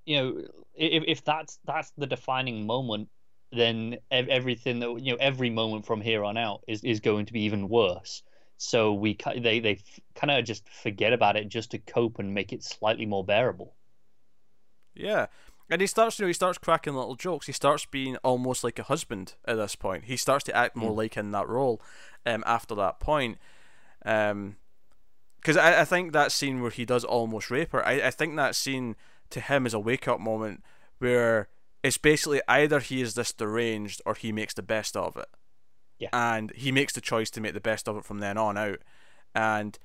[0.05, 0.43] you know,
[0.75, 3.09] if if that's that's the defining moment,
[3.53, 7.33] then everything that you know, every moment from here on out is is going to
[7.33, 8.23] be even worse.
[8.59, 9.81] So we they they
[10.15, 13.75] kind of just forget about it just to cope and make it slightly more bearable.
[14.95, 15.27] Yeah.
[15.71, 17.47] And he starts, you know, he starts cracking little jokes.
[17.47, 20.05] He starts being almost like a husband at this point.
[20.05, 21.81] He starts to act more like in that role,
[22.27, 23.39] um, after that point.
[24.05, 24.57] Um,
[25.37, 28.37] because I, I think that scene where he does almost rape her, I, I think
[28.37, 28.97] that scene
[29.31, 30.63] to him is a wake up moment
[30.99, 31.49] where
[31.83, 35.29] it's basically either he is this deranged or he makes the best of it.
[35.99, 36.09] Yeah.
[36.13, 38.81] And he makes the choice to make the best of it from then on out.
[39.35, 39.79] And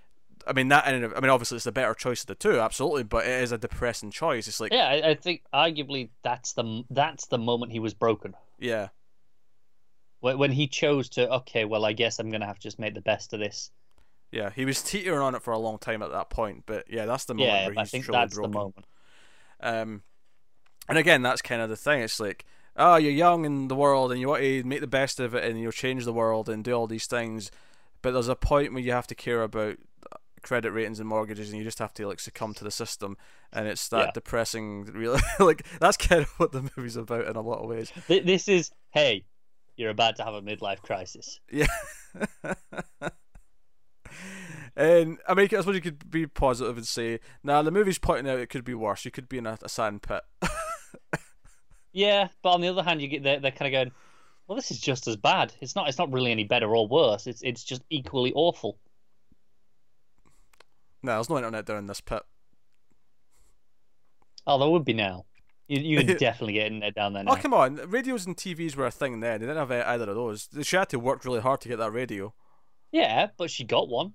[0.48, 3.04] I mean that, and I mean obviously it's the better choice of the two, absolutely,
[3.04, 4.48] but it is a depressing choice.
[4.48, 8.36] It's like Yeah, I, I think arguably that's the that's the moment he was broken.
[8.60, 8.90] yeah.
[10.20, 12.96] When when he chose to, okay, well, I guess I'm gonna have to just make
[12.96, 13.72] the best of this.
[14.32, 17.06] Yeah, he was teetering on it for a long time at that point, but yeah,
[17.06, 18.52] that's the moment Yeah, where I he's think truly that's broken.
[18.52, 18.86] the moment.
[19.62, 20.04] Um,
[20.90, 22.02] and again, that's kind of the thing.
[22.02, 22.46] It's like,
[22.78, 25.44] oh, you're young in the world and you want to make the best of it
[25.46, 27.52] and you'll change the world and do all these things,
[28.02, 29.78] but there's a point where you have to care about
[30.46, 33.18] credit ratings and mortgages and you just have to like succumb to the system
[33.52, 34.12] and it's that Yeah.
[34.14, 37.92] depressing really like that's kind of what the movie's about in a lot of ways
[38.08, 39.26] This is, hey,
[39.76, 41.40] you're about to have a midlife crisis.
[41.52, 41.66] Yeah.
[44.76, 48.32] and I mean, I suppose you could be positive and say, "Nah, the movie's pointing
[48.32, 49.04] out it could be worse.
[49.06, 50.22] You could be in a, a sand pit."
[51.92, 53.92] Yeah, but on the other hand, you get they're, they're kind of going,
[54.48, 55.54] well, this is just as bad.
[55.62, 55.88] It's not.
[55.88, 57.26] It's not really any better or worse.
[57.26, 58.78] It's it's just equally awful.
[61.06, 62.24] No, there's no internet down in this pit.
[64.48, 65.26] Oh, there would be now.
[65.68, 67.34] You you would definitely get in there down there now.
[67.34, 69.40] Oh come on, radios and TVs were a thing then.
[69.40, 70.50] They didn't have either of those.
[70.62, 72.34] She had to work really hard to get that radio.
[72.92, 74.14] Yeah, but she got one.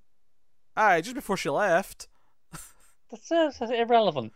[0.76, 2.08] Aye, just before she left.
[3.10, 4.32] That's, uh, that's irrelevant.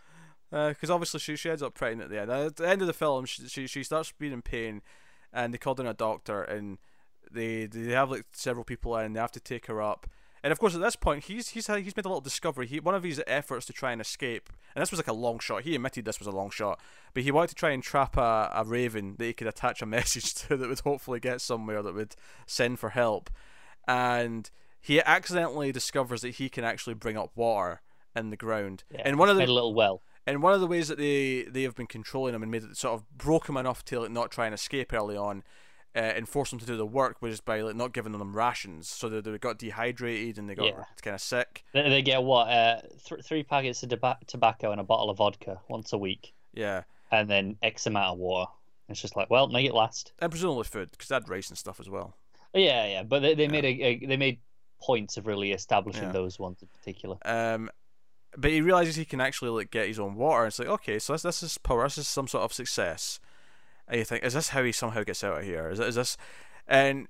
[0.50, 2.30] Because uh, obviously she she ends up pregnant at the end.
[2.30, 4.82] At the end of the film, she she, she starts being in pain,
[5.32, 6.78] and they called in a doctor, and
[7.30, 9.12] they they have like several people in.
[9.12, 10.08] They have to take her up,
[10.44, 12.66] and of course at this point he's he's he's made a little discovery.
[12.66, 15.38] He one of his efforts to try and escape, and this was like a long
[15.38, 15.62] shot.
[15.62, 16.78] He admitted this was a long shot,
[17.14, 19.86] but he wanted to try and trap a, a raven that he could attach a
[19.96, 22.14] message to that would hopefully get somewhere that would
[22.46, 23.30] send for help,
[23.88, 27.80] and he accidentally discovers that he can actually bring up water
[28.14, 28.84] in the ground.
[28.90, 30.02] Yeah, and one of the little well.
[30.26, 32.76] and one of the ways that they they have been controlling him and made it
[32.76, 35.42] sort of broke him enough to like not try and escape early on,
[35.96, 38.88] uh, and force them to do the work was by like not giving them rations,
[38.88, 40.84] so they, they got dehydrated and they got Yeah.
[41.02, 41.64] kind of sick.
[41.72, 42.48] They, they get what?
[42.48, 46.32] Uh, th- three packets of toba- tobacco and a bottle of vodka once a week,
[46.52, 48.50] Yeah, and then X amount of water.
[48.88, 50.12] It's just like, well, make it last.
[50.18, 52.14] and presumably food because they had rice and stuff as well.
[52.52, 54.38] Yeah, yeah, but they, they made a, a they made
[54.80, 56.12] points of really establishing Yeah.
[56.12, 57.16] those ones in particular.
[57.24, 57.70] Um,
[58.36, 60.44] but he realizes he can actually like get his own water.
[60.46, 61.84] It's like okay, so this, this is power.
[61.84, 63.20] This is some sort of success.
[63.88, 65.68] And you think, is this how he somehow gets out of here?
[65.68, 66.16] Is, is this,
[66.66, 67.08] and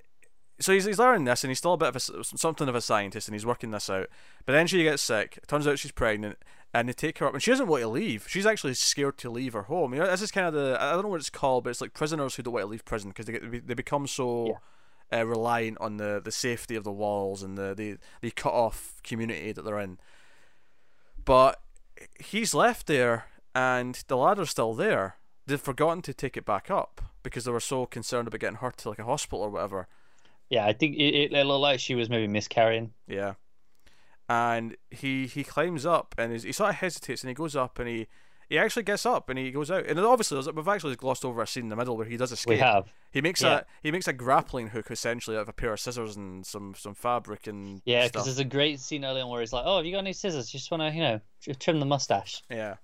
[0.59, 2.81] so he's, he's learning this, and he's still a bit of a, something of a
[2.81, 4.07] scientist, and he's working this out.
[4.45, 5.39] But then she gets sick.
[5.47, 6.37] Turns out she's pregnant,
[6.73, 8.25] and they take her up, and she doesn't want to leave.
[8.29, 9.93] She's actually scared to leave her home.
[9.93, 11.81] You know, this is kind of the I don't know what it's called, but it's
[11.81, 14.59] like prisoners who don't want to leave prison because they get they become so.
[15.13, 18.99] Uh, reliant on the, the safety of the walls and the, the the cut off
[19.03, 19.99] community that they're in.
[21.23, 21.61] But
[22.19, 25.17] he's left there, and the ladder's still there.
[25.47, 28.71] They've forgotten to take it back up because they were so concerned about getting her
[28.71, 29.87] to like a hospital or whatever.
[30.49, 32.93] Yeah, I think it, it looked like she was maybe miscarrying.
[33.07, 33.33] Yeah.
[34.27, 37.87] And he he climbs up and he sort of hesitates and he goes up and
[37.87, 38.07] he
[38.49, 41.47] he actually gets up and he goes out and obviously we've actually glossed over a
[41.47, 42.49] scene in the middle where he does escape.
[42.49, 42.91] We have.
[43.11, 43.57] He makes yeah.
[43.57, 46.73] a he makes a grappling hook essentially out of a pair of scissors and some
[46.75, 49.77] some fabric and Yeah, because there's a great scene early on where he's like, "Oh,
[49.77, 50.53] have you got any scissors?
[50.53, 51.19] You just want to, you know,
[51.59, 52.75] trim the mustache." yeah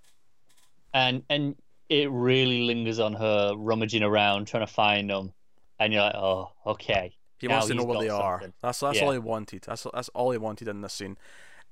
[0.94, 1.56] And and
[1.92, 5.34] it really lingers on her rummaging around trying to find them,
[5.80, 8.42] and you're like, "Oh, okay." He wants to know got they are.
[8.62, 9.06] That's that's Yeah.
[9.06, 9.64] all he wanted.
[9.64, 11.18] That's that's all he wanted in this scene.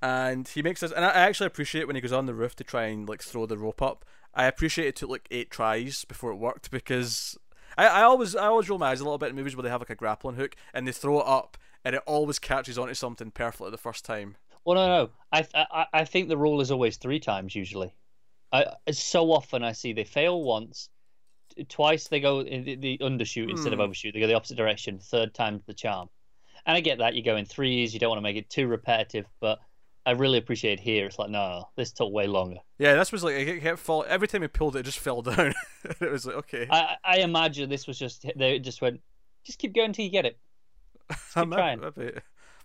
[0.01, 2.55] And he makes this, and I I actually appreciate when he goes on the roof
[2.57, 4.03] to try and like throw the rope up.
[4.33, 7.37] I appreciate it took like eight tries before it worked because
[7.77, 9.69] I, I always I always roll my eyes a little bit in movies where they
[9.69, 12.93] have like a grappling hook and they throw it up and it always catches onto
[12.93, 14.35] something perfectly the first time.
[14.65, 15.09] Well, no, no.
[15.31, 17.93] I I I think the rule is always three times usually.
[18.51, 20.89] I so often I see they fail once,
[21.67, 23.83] twice they go in the, the undershoot instead of Hmm.
[23.83, 24.13] overshoot.
[24.13, 24.99] They go the opposite direction.
[24.99, 26.09] Third time's the charm.
[26.65, 27.93] And I get that you go in threes.
[27.93, 29.59] You don't want to make it too repetitive, but
[30.05, 31.05] I really appreciate here.
[31.05, 32.57] It's like no, this took way longer.
[32.77, 35.21] Yeah, this was like it kept fall every time he pulled it, it just fell
[35.23, 35.53] down.
[35.83, 39.01] it was like okay, I I imagine this was just they just went,
[39.43, 40.37] just keep going till you get it.
[41.35, 41.79] I'm trying.
[41.81, 42.13] maybe-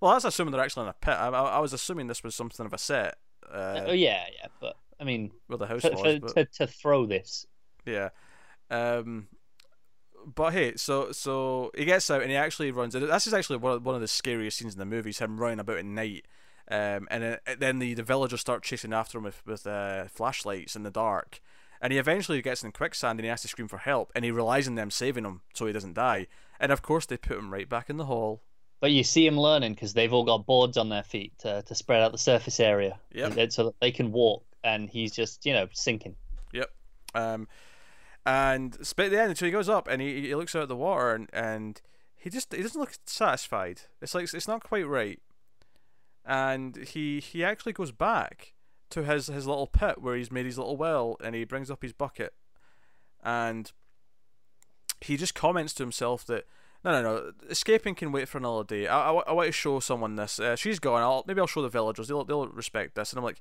[0.01, 1.14] Well, that's assuming they're actually in a pit.
[1.14, 3.16] I, I, I was assuming this was something of a set.
[3.51, 6.18] Uh, oh yeah, yeah, but I mean, where the house to, was.
[6.20, 7.47] but- to, to throw this,
[7.86, 8.11] Yeah.
[8.70, 9.28] Um
[10.26, 12.95] but hey, so so he gets out and he actually runs.
[12.95, 15.11] This is actually one of, one of the scariest scenes in the movie.
[15.11, 16.24] Is him running about at night,
[16.70, 20.76] um, and then, then the, the villagers start chasing after him with with uh, flashlights
[20.76, 21.40] in the dark,
[21.82, 24.30] and he eventually gets in quicksand and he has to scream for help, and he
[24.30, 26.26] relies on them saving him so he doesn't die.
[26.59, 28.40] And of course, they put him right back in the hall.
[28.80, 31.74] but you see him learning because they've all got boards on their feet to, to
[31.74, 33.53] spread out the surface area, Yep.
[33.53, 36.16] so that they can walk, and he's just you know sinking.
[36.52, 36.70] Yep.
[37.14, 37.46] Um,
[38.26, 40.68] and but at the end, so he goes up and he, he looks out at
[40.68, 41.80] the water and, and
[42.16, 43.82] he just he doesn't look satisfied.
[44.00, 45.20] It's like it's not quite right.
[46.24, 48.54] And he he actually goes back
[48.90, 51.82] to his his little pit where he's made his little well and he brings up
[51.82, 52.32] his bucket,
[53.22, 53.70] and
[55.02, 56.46] he just comments to himself that.
[56.82, 57.32] No, no, no.
[57.48, 58.86] Escaping can wait for another day.
[58.86, 60.38] I, I, I want to show someone this.
[60.38, 61.00] Uh, she's gone.
[61.00, 62.08] I'll maybe I'll show the villagers.
[62.08, 63.10] They'll they'll respect this.
[63.10, 63.40] And I'm like,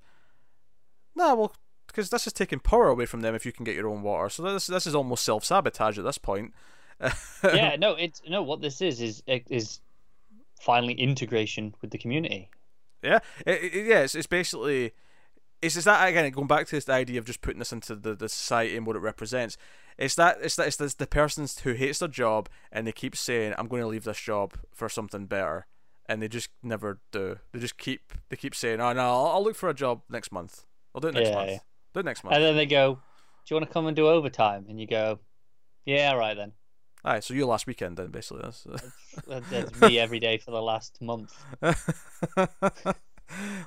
[1.16, 1.53] nah, well,
[1.88, 4.30] because this is taking power away from them if you can get your own water.
[4.30, 6.53] So this this is almost self sabotage at this point.
[7.43, 8.41] yeah, no, it's no.
[8.41, 9.80] What this is is is
[10.59, 12.49] finally integration with the community.
[13.01, 13.99] Yeah, it, it, yeah.
[13.99, 14.93] It's, it's basically
[15.61, 18.16] it's, it's that again going back to this idea of just putting this into the,
[18.16, 19.57] the society and what it represents.
[19.97, 23.16] It's that it's that it's this, the persons who hates their job and they keep
[23.16, 25.68] saying I'm going to leave this job for something better,
[26.07, 27.38] and they just never do.
[27.51, 30.32] They just keep they keep saying oh no I'll, I'll look for a job next
[30.32, 30.66] month.
[30.94, 31.50] I'll do it next Yeah, month.
[31.50, 31.60] yeah.
[31.94, 32.36] Do it next month.
[32.36, 33.00] And then they go, "Do
[33.50, 35.20] you want to come and do overtime?" And you go,
[35.86, 36.54] "Yeah, all right then."
[37.06, 38.44] Aye, so you last weekend then basically.
[38.44, 38.64] That's,
[39.28, 41.34] That- That's me every day for the last month.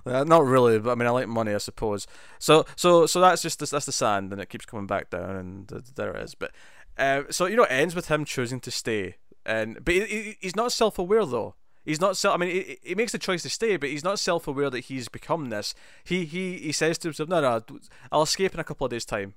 [0.04, 2.06] Uh, not really, but I mean, I like money, I suppose.
[2.38, 5.66] So, so, so that's just that's the sand, and it keeps coming back down, and
[5.96, 6.34] there it is.
[6.36, 6.52] But,
[6.98, 10.54] uh, so you know, it ends with him choosing to stay, and but he, he's
[10.54, 11.56] not self-aware though.
[11.86, 12.34] He's not self.
[12.34, 15.08] I mean, he, he makes the choice to stay, but he's not self-aware that he's
[15.08, 15.72] become this.
[16.02, 17.62] He he he says to himself, "No, no,
[18.10, 19.34] I'll escape in a couple of days' time."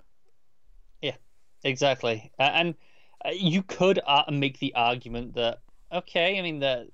[0.99, 1.15] Yeah,
[1.63, 2.31] exactly.
[2.39, 2.75] Uh, and
[3.23, 5.59] uh, you could uh, make the argument that
[5.91, 6.89] okay, I mean the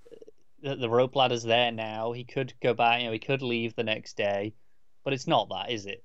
[0.62, 2.12] the, the rope ladder's there now.
[2.12, 3.00] He could go back.
[3.00, 4.54] You know, he could leave the next day,
[5.06, 6.04] but it's not that, is it?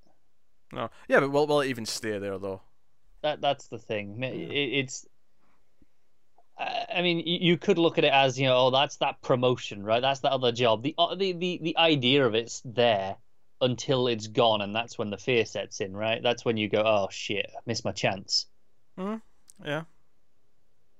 [0.73, 0.91] No.
[1.09, 2.63] Yeah, but will will it even stay there though?
[3.23, 4.23] That that's the thing.
[4.23, 5.07] It, it's.
[6.61, 10.01] I mean, you could look at it as you know, oh, that's that promotion, right?
[10.01, 10.83] That's that other job.
[10.83, 13.17] The uh, the the the idea of it's there
[13.61, 16.23] until it's gone, and that's when the fear sets in, right?
[16.23, 18.47] That's when you go, oh shit, I missed my chance.
[18.99, 19.17] Hmm.
[19.65, 19.83] Yeah.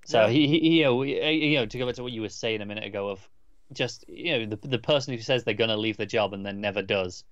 [0.07, 0.29] So yeah.
[0.31, 2.67] he, he, you know, you know, to go back to what you were saying a
[2.67, 3.29] minute ago of
[3.73, 6.61] just you know the the person who says they're gonna leave the job and then
[6.61, 7.25] never does,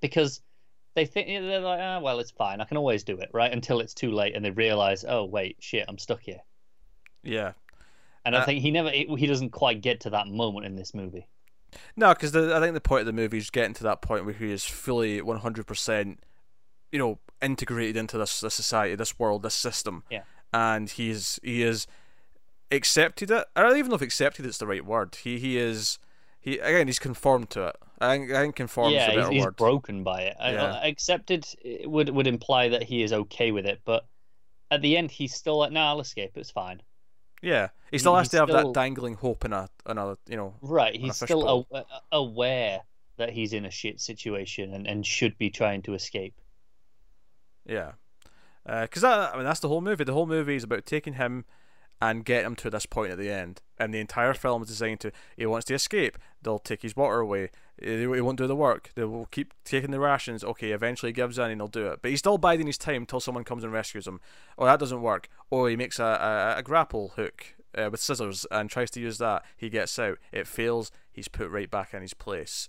[0.00, 0.40] because
[0.94, 3.52] they think they're like, ah, oh, well, it's fine, I can always do it, right?
[3.52, 6.40] Until it's too late and they realize, oh wait, shit, I'm stuck here.
[7.26, 7.52] Yeah.
[8.24, 10.94] And uh, I think he never he doesn't quite get to that moment in this
[10.94, 11.26] movie.
[11.96, 14.34] No, because I think the point of the movie is getting to that point where
[14.34, 16.20] he is fully one hundred percent,
[16.90, 20.02] you know, integrated into this, this society, this world, this system.
[20.10, 20.22] Yeah.
[20.52, 21.86] And he's he is
[22.70, 23.44] accepted it.
[23.54, 25.16] I don't even know if accepted is the right word.
[25.22, 25.98] He he is
[26.40, 27.76] he again he's conformed to it.
[28.00, 29.54] I think, I think conformed yeah, is a better he's, word.
[29.56, 30.36] he's broken by it.
[30.40, 30.84] Yeah.
[30.84, 31.46] accepted
[31.84, 34.06] would would imply that he is okay with it, but
[34.70, 36.32] at the end he's still like, "Nah, I'll escape.
[36.36, 36.82] It's fine."
[37.46, 38.72] Yeah, he still has to have still...
[38.72, 40.54] that dangling hope in a another, you know.
[40.60, 42.80] Right, he's still a, aware
[43.18, 46.34] that he's in a shit situation and, and should be trying to escape.
[47.64, 47.92] Yeah,
[48.64, 50.02] because uh, I mean that's the whole movie.
[50.02, 51.44] The whole movie is about taking him
[52.02, 53.62] and get him to this point at the end.
[53.78, 56.18] And the entire film is designed to he wants to escape.
[56.42, 57.50] They'll take his water away.
[57.78, 58.90] He won't do the work.
[58.94, 60.42] They will keep taking the rations.
[60.42, 62.00] Okay, eventually he gives in and he'll do it.
[62.00, 64.20] But he's still biding his time until someone comes and rescues him.
[64.56, 65.28] Oh, that doesn't work.
[65.50, 69.18] Or he makes a, a, a grapple hook uh, with scissors and tries to use
[69.18, 69.44] that.
[69.56, 70.18] He gets out.
[70.32, 70.90] It fails.
[71.12, 72.68] He's put right back in his place.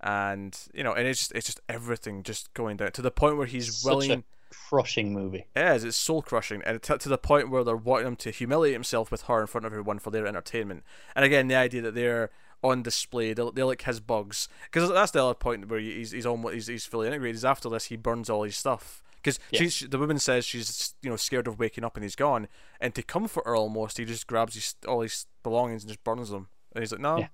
[0.00, 3.36] And you know, and it's just, it's just everything just going down to the point
[3.36, 5.46] where he's Such willing crushing movie.
[5.54, 5.84] It is.
[5.84, 9.10] It's soul crushing, and t- to the point where they're wanting him to humiliate himself
[9.10, 10.84] with her in front of everyone for their entertainment.
[11.14, 12.30] And again, the idea that they're
[12.62, 16.26] on display, they they like his bugs, because that's the other point where he's he's
[16.26, 17.36] almost he's, he's fully integrated.
[17.36, 19.02] Is after this, he burns all his stuff.
[19.22, 19.88] Because yeah.
[19.90, 22.48] the woman says she's you know scared of waking up and he's gone,
[22.80, 26.30] and to comfort her almost, he just grabs his all his belongings and just burns
[26.30, 26.48] them.
[26.74, 27.28] And he's like, no, yeah,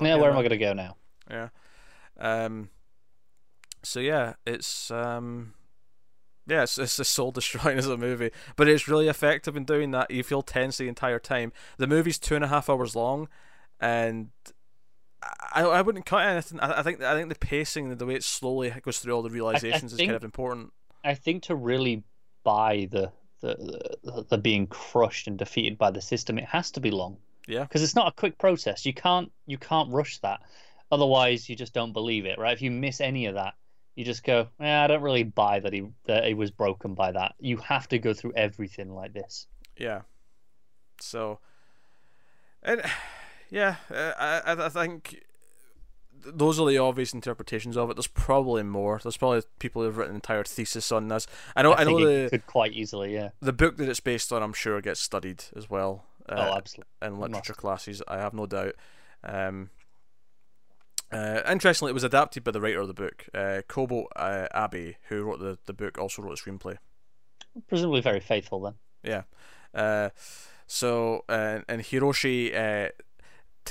[0.00, 0.96] yeah where am I gonna go now?
[1.30, 1.48] Yeah,
[2.18, 2.70] um,
[3.82, 5.54] so yeah, it's um,
[6.46, 10.10] yeah, it's, it's soul destroying as a movie, but it's really effective in doing that.
[10.10, 11.52] You feel tense the entire time.
[11.78, 13.28] The movie's two and a half hours long,
[13.80, 14.30] and
[15.52, 16.60] I, I wouldn't cut anything.
[16.60, 19.30] I, I think I think the pacing, the way it slowly goes through all the
[19.30, 20.72] realizations, I, I think, is kind of important.
[21.04, 22.02] I think to really
[22.44, 26.80] buy the the, the the being crushed and defeated by the system, it has to
[26.80, 27.16] be long.
[27.46, 28.86] Yeah, because it's not a quick process.
[28.86, 30.40] You can't you can't rush that.
[30.92, 32.52] Otherwise, you just don't believe it, right?
[32.52, 33.54] If you miss any of that,
[33.94, 37.12] you just go, eh, I don't really buy that he that he was broken by
[37.12, 37.34] that.
[37.38, 39.46] You have to go through everything like this.
[39.76, 40.02] Yeah.
[41.00, 41.38] So,
[42.62, 42.82] and
[43.50, 45.22] yeah, uh, I I think
[46.24, 47.96] those are the obvious interpretations of it.
[47.96, 49.00] There's probably more.
[49.02, 51.26] There's probably people who've written an entire thesis on this.
[51.56, 51.72] I know.
[51.72, 53.14] I, I know the could quite easily.
[53.14, 53.30] Yeah.
[53.40, 56.04] The book that it's based on, I'm sure, gets studied as well.
[56.28, 56.90] Uh, oh, absolutely.
[57.02, 58.74] In literature classes, I have no doubt.
[59.24, 59.70] Um,
[61.12, 64.94] uh, interestingly, it was adapted by the writer of the book, uh, Kobo uh, Abe,
[65.08, 66.76] who wrote the, the book, also wrote the screenplay.
[67.68, 68.74] Presumably very faithful then.
[69.02, 69.22] Yeah.
[69.74, 70.10] Uh,
[70.68, 72.92] so, uh, and Hiroshi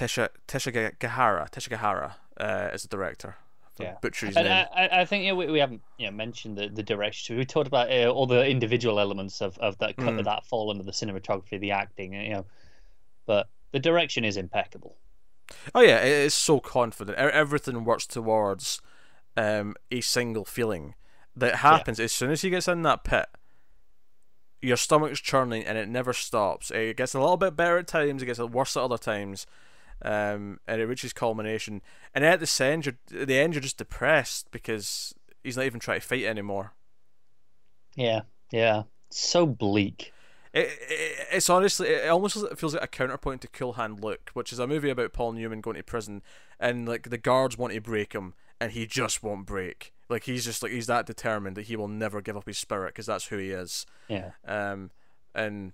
[0.02, 3.36] uh, Tesha, Teshigahara, Teshigahara uh, is the director.
[3.80, 3.96] Yeah.
[4.02, 4.66] Butcher his and name.
[4.76, 7.38] I, I think we, we haven't you know, mentioned the, the direction.
[7.38, 10.24] We talked about uh, all the individual elements of, of that mm.
[10.26, 12.46] that fall under the cinematography, the acting, you know,
[13.26, 14.98] but the direction is impeccable.
[15.74, 17.18] Oh yeah, it is so confident.
[17.18, 18.82] Everything works towards
[19.38, 20.96] um, a single feeling
[21.36, 22.06] that happens yeah.
[22.06, 23.28] as soon as he gets in that pit.
[24.62, 26.70] Your stomach's churning and it never stops.
[26.72, 28.22] It gets a little bit better at times.
[28.22, 29.48] It gets worse at other times,
[30.02, 31.82] um, and it reaches culmination.
[32.14, 35.80] And at the end, you're, at the end, you're just depressed because he's not even
[35.80, 36.74] trying to fight anymore.
[37.96, 38.22] Yeah,
[38.52, 40.14] yeah, so bleak.
[40.54, 44.52] It, it, it's honestly, it almost feels like a counterpoint to Cool Hand Luke, which
[44.52, 46.22] is a movie about Paul Newman going to prison,
[46.60, 49.94] and like the guards want to break him, and he just won't break.
[50.10, 52.94] Like he's just like he's that determined that he will never give up his spirit
[52.94, 53.86] because that's who he is.
[54.08, 54.32] Yeah.
[54.46, 54.90] Um,
[55.36, 55.74] and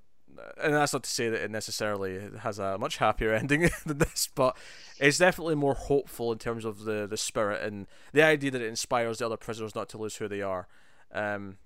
[0.62, 4.30] and that's not to say that it necessarily has a much happier ending than this,
[4.34, 4.58] but
[5.00, 8.68] it's definitely more hopeful in terms of the the spirit and the idea that it
[8.68, 10.68] inspires the other prisoners not to lose who they are.
[11.14, 11.58] Um,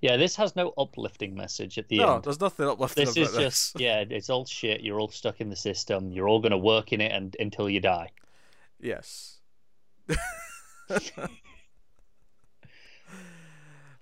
[0.00, 2.12] yeah, this has no uplifting message at the no, end.
[2.12, 3.44] No, there's nothing uplifting This about is this.
[3.44, 4.80] just yeah, it's all shit.
[4.82, 6.10] You're all stuck in the system.
[6.12, 8.10] You're all gonna work in it and until you die.
[8.80, 9.38] Yes.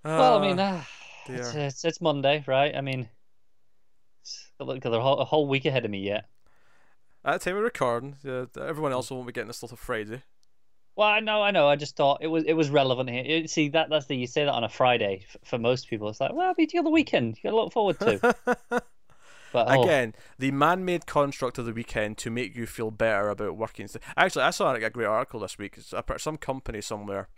[0.07, 0.79] Well, I mean, Ah,
[1.29, 2.77] uh, it's, it's it's Monday, right?
[2.77, 3.09] I mean,
[4.61, 6.27] look, got a whole, a whole week ahead of me yet.
[7.25, 10.23] at the time of recording, uh, everyone else won't be getting this till Friday.
[10.97, 11.69] Well, I know, I know.
[11.69, 13.23] I just thought it was it was relevant here.
[13.23, 16.09] You see, that that's the you say that on a Friday f- for most people.
[16.09, 17.37] It's like, well, it's the other weekend.
[17.37, 18.83] You got to look forward to.
[19.53, 23.57] But oh, Again, the man-made construct of the weekend to make you feel better about
[23.57, 23.89] working.
[24.17, 25.79] Actually, I saw a great article this week.
[26.19, 27.29] Some company somewhere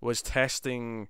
[0.00, 1.08] was testing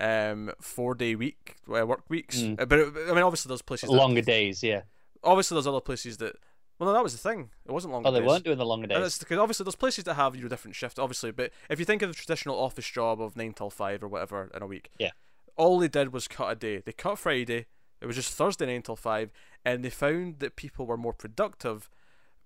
[0.00, 2.68] um four-day week uh, work weeks, Mm.
[2.68, 3.88] But it, I mean, obviously, there's places.
[3.90, 4.82] That, longer days, yeah.
[5.24, 6.36] obviously, there's other places that.
[6.78, 7.50] Well, no, that was the thing.
[7.66, 8.28] It wasn't longer Oh, they days.
[8.28, 9.18] weren't doing the longer days.
[9.18, 11.32] because obviously there's places that have your different shift, obviously.
[11.32, 14.48] But if you think of the traditional office job of nine till five or whatever
[14.54, 15.10] in a week, Yeah.
[15.56, 16.78] all they did was cut a day.
[16.78, 17.66] They cut Friday.
[18.00, 19.32] It was just Thursday nine till five,
[19.64, 21.90] and they found that people were more productive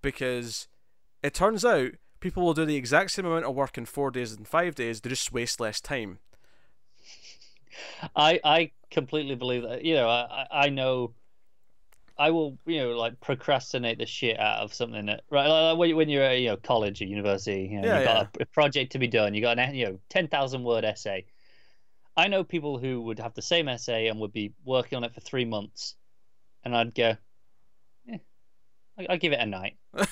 [0.00, 0.66] because
[1.22, 1.90] it turns out
[2.20, 5.00] people will do the exact same amount of work in four days and five days.
[5.03, 6.20] They just waste less time.
[8.14, 9.85] I I completely believe that.
[9.85, 11.14] You know, I I know.
[12.18, 15.49] I will, you know, like procrastinate the shit out of something that right.
[15.49, 18.37] Like when, when you're at you know college or university, you know, Yeah, you've got
[18.39, 19.35] a, a project to be done.
[19.35, 21.25] You got an you know ten thousand word essay.
[22.16, 25.14] I know people who would have the same essay and would be working on it
[25.14, 25.97] for three months,
[26.62, 27.16] and I'd go,
[28.11, 28.18] eh,
[28.99, 29.79] I- I'll give it a night.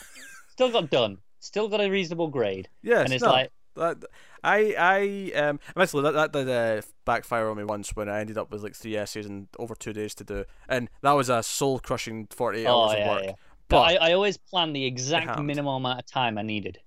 [0.52, 1.18] Still got done.
[1.40, 2.68] Still got a reasonable grade.
[2.82, 3.98] Yeah, and it's no, like, that.
[4.42, 8.38] I I um admittedly that that did uh, backfire on me once when I ended
[8.38, 11.42] up with like three essays and over two days to do, and that was a
[11.42, 13.24] soul crushing forty eight oh hours yeah, of work.
[13.24, 13.32] yeah.
[13.68, 16.80] But I, I always plan the exact minimum amount of time I needed.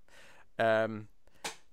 [0.59, 1.07] Um,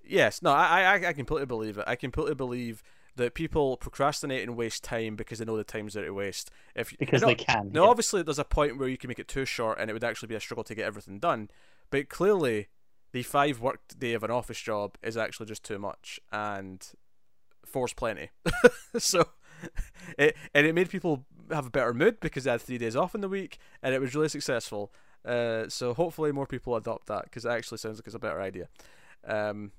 [0.07, 1.85] yes, no, I, I, I completely believe it.
[1.87, 2.83] I completely believe
[3.17, 6.51] that people procrastinate and waste time because they know the times that they waste.
[6.75, 7.71] If Because no, they can.
[7.73, 7.91] No, yeah.
[7.91, 10.29] obviously there's a point where you can make it too short and it would actually
[10.29, 11.51] be a struggle to get everything done.
[11.91, 12.69] But clearly,
[13.13, 16.87] the five work day of an office job is actually just too much, and
[17.65, 18.31] four's plenty.
[18.99, 19.25] so.
[20.17, 23.15] It, and it made people have a better mood because they had three days off
[23.15, 24.91] in the week, and it was really successful.
[25.25, 28.41] Uh, so hopefully more people adopt that because it actually sounds like it's a better
[28.41, 28.69] idea.
[29.27, 29.73] Um,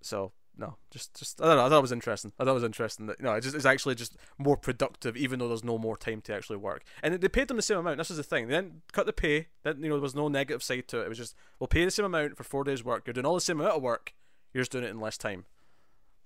[0.00, 1.66] so no, just just I don't know.
[1.66, 2.32] I thought it was interesting.
[2.38, 5.16] I thought it was interesting that you know it just it's actually just more productive,
[5.16, 6.82] even though there's no more time to actually work.
[7.02, 7.98] And they paid them the same amount.
[7.98, 8.48] This is the thing.
[8.48, 9.48] They didn't cut the pay.
[9.64, 11.04] Then you know there was no negative side to it.
[11.04, 13.06] It was just we'll pay the same amount for four days work.
[13.06, 14.14] You're doing all the same amount of work.
[14.54, 15.44] You're just doing it in less time.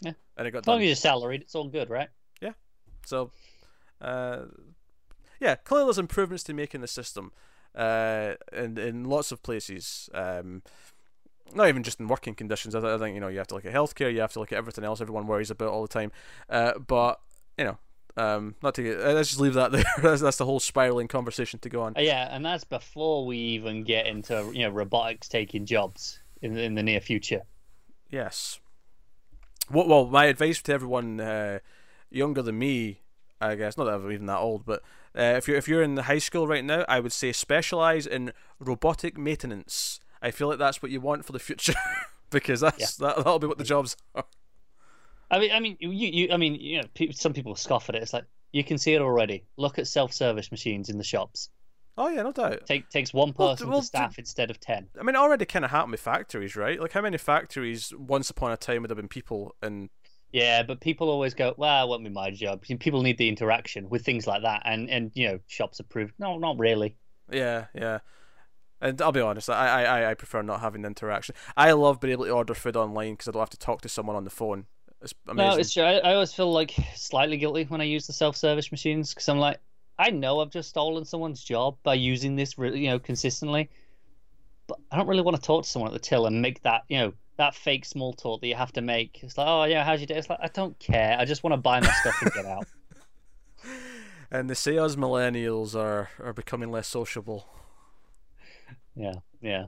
[0.01, 0.13] Yeah.
[0.37, 0.83] And it got As long done.
[0.83, 2.09] as you're salaried, it's all good, right?
[2.41, 2.53] Yeah.
[3.05, 3.33] So,
[4.01, 4.45] uh,
[5.41, 7.33] yeah, clearly there's improvements to make in the system,
[7.75, 10.09] uh, in in lots of places.
[10.15, 10.63] Um,
[11.55, 12.75] not even just in working conditions.
[12.75, 14.13] I, th- I think you know you have to look at healthcare.
[14.13, 16.13] You have to look at everything else everyone worries about all the time.
[16.49, 17.21] Uh, but
[17.59, 17.79] you know,
[18.17, 19.85] um, not to get, uh, let's just leave that there.
[20.03, 21.97] that's, that's the whole spiraling conversation to go on.
[21.97, 26.55] Uh, yeah, and that's before we even get into you know robotics taking jobs in
[26.55, 27.43] the, in the near future.
[28.11, 28.61] Yes.
[29.69, 29.89] What?
[29.89, 31.61] Well, my advice to everyone uh,
[32.11, 33.03] younger than me,
[33.41, 34.83] I guess, not that I'm even that old, but
[35.17, 38.33] uh, if you're if you're in high school right now, I would say specialize in
[38.59, 40.01] robotic maintenance.
[40.23, 41.75] I feel like that's what you want for the future
[42.31, 44.25] because that's that, that'll be what the jobs are.
[45.31, 47.95] I mean, I mean, you, you I mean, you know, pe- some people scoff at
[47.95, 48.03] it.
[48.03, 49.45] It's like you can see it already.
[49.57, 51.51] Look at self-service machines in the shops.
[51.97, 52.67] Oh yeah, no doubt.
[52.67, 54.89] Take takes one person well, to staff instead of ten.
[54.99, 56.81] I mean, it already kind of happened with factories, right?
[56.81, 59.91] Like how many factories once upon a time would have been people and
[60.33, 63.89] Yeah, but people always go, "Well, it won't be my job." People need the interaction
[63.89, 66.13] with things like that, and and you know, shops approve.
[66.19, 66.97] No, not really.
[67.31, 67.99] Yeah, yeah.
[68.81, 71.35] And I'll be honest, I I, I prefer not having the interaction.
[71.57, 73.89] I love being able to order food online because I don't have to talk to
[73.89, 74.67] someone on the phone.
[75.03, 75.51] It's amazing.
[75.51, 75.83] No, it's true.
[75.83, 79.39] I, I always feel like slightly guilty when I use the self-service machines because I'm
[79.39, 79.59] like,
[79.99, 83.71] I know I've just stolen someone's job by using this, really, you know, consistently.
[84.67, 86.83] But I don't really want to talk to someone at the till and make that,
[86.89, 89.21] you know, that fake small talk that you have to make.
[89.23, 90.17] It's like, oh yeah, how's your day?
[90.17, 91.17] It's like I don't care.
[91.19, 92.67] I just want to buy my stuff and get out.
[94.31, 97.47] and they say us millennials are, are becoming less sociable.
[99.01, 99.67] Yeah, yeah.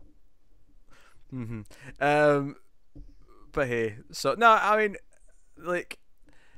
[1.31, 1.63] hmm
[2.01, 2.57] Um,
[3.53, 4.97] but hey, so no, I mean,
[5.57, 5.99] like,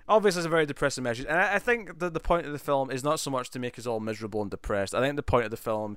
[0.09, 2.59] obviously it's a very depressing message, and I, I think that the point of the
[2.59, 4.95] film is not so much to make us all miserable and depressed.
[4.95, 5.97] I think the point of the film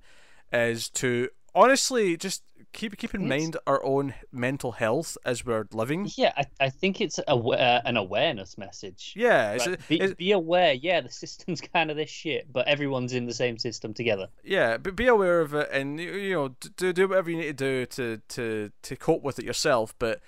[0.53, 2.43] is to honestly, just
[2.77, 6.09] keep keep in It's- mind our own mental health as we're living.
[6.15, 9.13] Yeah, I, I think it's a, uh, an awareness message.
[9.15, 12.67] Yeah, it's, Right, be, it's- be aware, yeah, the system's kind of this shit, but
[12.67, 14.27] everyone's in the same system together.
[14.43, 17.57] yeah, but be aware of it, and you- you know, do do whatever you need
[17.57, 19.93] to do to to to cope with it yourself.
[19.99, 20.21] But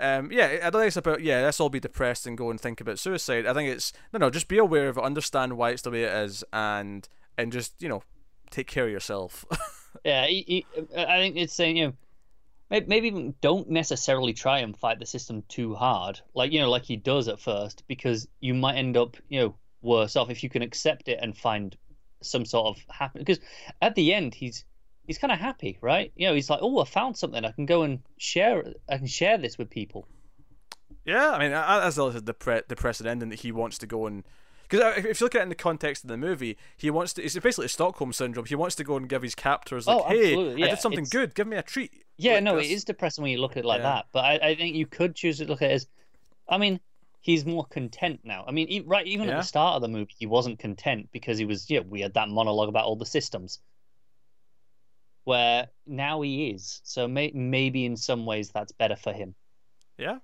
[0.00, 1.42] um, yeah, I don't think it's about yeah.
[1.42, 3.44] Let's all be depressed and go and think about suicide.
[3.46, 4.30] I think it's no, no.
[4.30, 7.82] Just be aware of it, understand why it's the way it is, and and just
[7.82, 8.02] you know,
[8.50, 9.44] take care of yourself.
[10.04, 11.92] Yeah, he, he, I think it's saying, you know,
[12.70, 16.84] maybe even don't necessarily try and fight the system too hard, like you know, like
[16.84, 20.50] he does at first, because you might end up, you know, worse off if you
[20.50, 21.76] can accept it and find
[22.20, 23.18] some sort of happy.
[23.18, 23.40] Because
[23.80, 24.64] at the end, he's
[25.06, 26.12] he's kind of happy, right?
[26.16, 27.44] You know, he's like, oh, I found something.
[27.44, 28.64] I can go and share.
[28.88, 30.06] I can share this with people.
[31.04, 34.06] Yeah, I mean, as well as the pre- the precedent that he wants to go
[34.06, 34.24] and
[34.68, 37.22] because if you look at it in the context of the movie, he wants to.
[37.22, 38.46] It's basically Stockholm syndrome.
[38.46, 41.00] He wants to go and give his captors like, Oh, "Hey, absolutely, I did something
[41.00, 41.34] it's- good.
[41.34, 42.66] Give me a treat." Yeah, Like no, this.
[42.66, 43.84] it is depressing when you look at it like Yeah.
[43.94, 44.06] that.
[44.12, 45.86] But I, I think you could choose to look at it as,
[46.48, 46.80] I mean,
[47.20, 48.44] he's more content now.
[48.46, 51.38] I mean, e- right, even at the start of the movie, he wasn't content because
[51.38, 53.60] he was, yeah, we had that monologue about all the systems.
[55.24, 56.80] Where now he is.
[56.84, 59.34] So may, maybe in some ways that's better for him.
[59.98, 60.18] Yeah.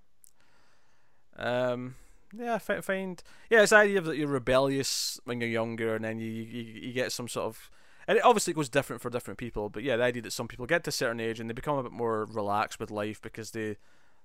[1.36, 1.94] Um.
[2.36, 6.18] Yeah, I find yeah, it's the idea that you're rebellious when you're younger, and then
[6.18, 7.70] you, you you get some sort of,
[8.08, 9.68] and it obviously goes different for different people.
[9.68, 11.78] But yeah, the idea that some people get to a certain age and they become
[11.78, 13.76] a bit more relaxed with life because they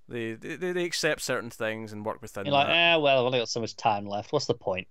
[0.07, 2.75] they they, they accept certain things and work within You're like, that.
[2.75, 4.33] eh, well, I've only got so much time left.
[4.33, 4.87] What's the point?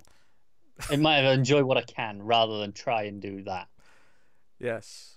[0.91, 3.67] I might have enjoy what I can rather than try and do that.
[4.61, 5.17] Yes.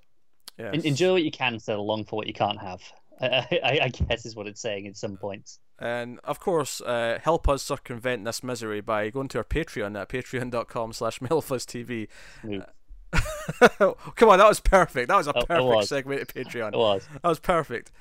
[0.57, 0.73] Yes.
[0.73, 2.81] En- Enjoy what you can instead of long for what you can't have.
[3.21, 5.59] I, I, I guess is what it's saying in some points.
[5.81, 10.09] And of course, uh, help us circumvent this misery by going to our Patreon at
[10.09, 12.07] patreon.com slash TV.
[12.41, 12.63] Smooth.
[13.79, 15.09] Come on, that was perfect.
[15.09, 15.89] That was a perfect was.
[15.89, 16.73] segue to Patreon.
[16.73, 17.07] It was.
[17.11, 17.91] That was perfect.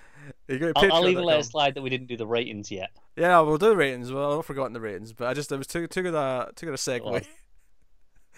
[0.46, 2.70] You go to I'll, I'll even let it slide that we didn't do the ratings
[2.70, 2.90] yet.
[3.16, 4.12] Yeah, we'll do the ratings.
[4.12, 6.66] Well, I've forgotten the ratings, but I just it was too too good a too
[6.66, 7.26] good a segue.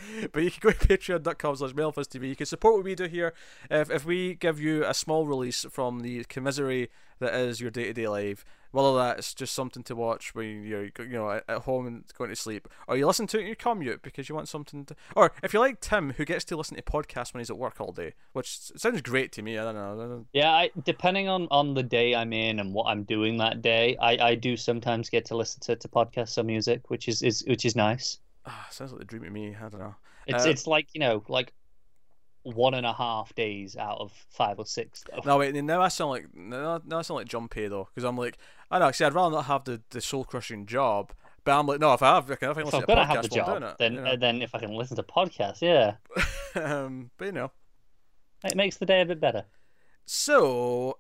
[0.33, 2.29] but you can go to patreon.com slash TV.
[2.29, 3.35] You can support what we do here.
[3.71, 6.91] If, if we give you a small release from the commissary
[7.21, 10.85] that is your day to day life, whether that's just something to watch when you're
[10.85, 13.55] you know at home and going to sleep, or you listen to it in your
[13.55, 16.77] commute because you want something to, or if you like Tim who gets to listen
[16.77, 19.59] to podcasts when he's at work all day, which sounds great to me.
[19.59, 20.27] I don't know.
[20.33, 23.97] Yeah, I, depending on, on the day I'm in and what I'm doing that day,
[24.01, 27.45] I, I do sometimes get to listen to, to podcasts or music, which is, is
[27.47, 28.19] which is nice.
[28.47, 29.57] Ah, sounds like the dream of me.
[29.57, 29.95] I don't know.
[30.27, 31.53] It's Uh, it's like you know like
[32.45, 35.05] one and a half days out of five or six.
[35.09, 35.23] Though.
[35.25, 38.17] No wait, now I sound like now, now I sound like Jumpy though, because I'm
[38.17, 38.39] like
[38.71, 38.91] I know.
[38.91, 41.13] See, I'd rather not have the, the soul crushing job,
[41.45, 43.07] but I'm like, no, if I have, if I can if listen I'm to podcast
[43.07, 45.97] have the job, it, then you uh, then if I can listen to podcasts, yeah,
[46.55, 47.51] um, but you know,
[48.45, 49.45] it makes the day a bit better.
[50.07, 50.99] so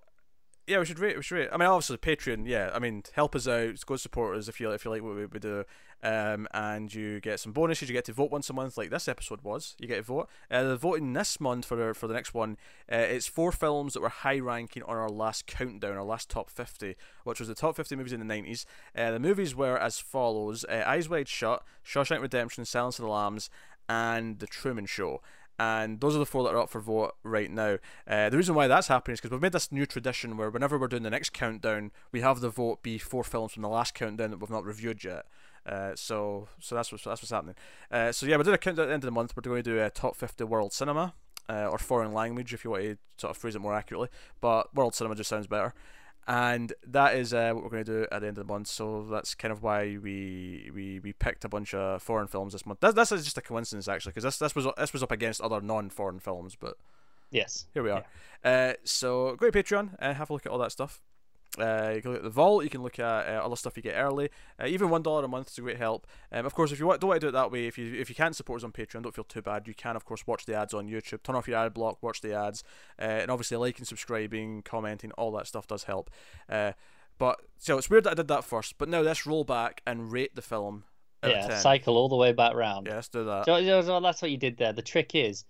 [0.66, 1.16] yeah, we should rate.
[1.16, 1.48] We should rate.
[1.52, 2.46] I mean, obviously Patreon.
[2.46, 3.84] Yeah, I mean, help us out.
[3.84, 5.64] Go support us if you if you like what we, we do.
[6.04, 7.88] Um, and you get some bonuses.
[7.88, 9.76] You get to vote once a month, like this episode was.
[9.78, 10.28] You get to vote.
[10.50, 12.56] Uh, the voting this month for for the next one,
[12.90, 16.50] uh, it's four films that were high ranking on our last countdown, our last top
[16.50, 18.64] fifty, which was the top fifty movies in the nineties.
[18.96, 23.10] Uh, the movies were as follows: uh, Eyes Wide Shut, Shawshank Redemption, Silence of the
[23.10, 23.50] Lambs,
[23.88, 25.20] and The Truman Show
[25.62, 27.78] and those are the four that are up for vote right now.
[28.06, 30.76] Uh, the reason why that's happening is because we've made this new tradition where whenever
[30.76, 33.94] we're doing the next countdown, we have the vote be four films from the last
[33.94, 35.26] countdown that we've not reviewed yet.
[35.64, 37.54] Uh, so so that's what's that's what's happening.
[37.92, 39.36] Uh, so yeah, we're doing a countdown at the end of the month.
[39.36, 41.14] We're going to do a top fifty world cinema.
[41.48, 44.08] Uh, or foreign language, if you want to sort of phrase it more accurately,
[44.40, 45.74] but world cinema just sounds better
[46.26, 48.68] and that is uh, what we're going to do at the end of the month.
[48.68, 52.64] So that's kind of why we we, we picked a bunch of foreign films this
[52.64, 52.80] month.
[52.80, 55.60] That, that's just a coincidence actually, because this this was this was up against other
[55.60, 56.76] non-foreign films, but
[57.30, 57.66] Yes.
[57.72, 58.04] here we are.
[58.44, 61.00] Uh, so go to Patreon and have a look at all that stuff.
[61.58, 62.64] Uh, you can look at the vault.
[62.64, 64.30] You can look at uh, other stuff you get early.
[64.58, 66.06] Uh, even one dollar a month is a great help.
[66.32, 67.92] Um, of course, if you want, don't want to do it that way, if you
[67.94, 69.68] if you can't support us on Patreon, don't feel too bad.
[69.68, 71.22] You can, of course, watch the ads on YouTube.
[71.22, 72.64] Turn off your ad block, watch the ads,
[72.98, 76.10] uh, and obviously liking, subscribing, commenting, all that stuff does help.
[76.48, 76.72] Uh,
[77.18, 78.78] but so it's weird that I did that first.
[78.78, 80.84] But now let's roll back and rate the film.
[81.22, 81.58] Yeah.
[81.58, 82.86] Cycle all the way back round.
[82.86, 83.44] Yeah, let's do that.
[83.44, 84.72] So, so- so that's what you did there.
[84.72, 85.44] The trick is,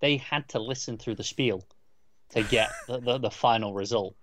[0.00, 1.66] they had to listen through the spiel
[2.30, 4.14] to get the, the, the final result.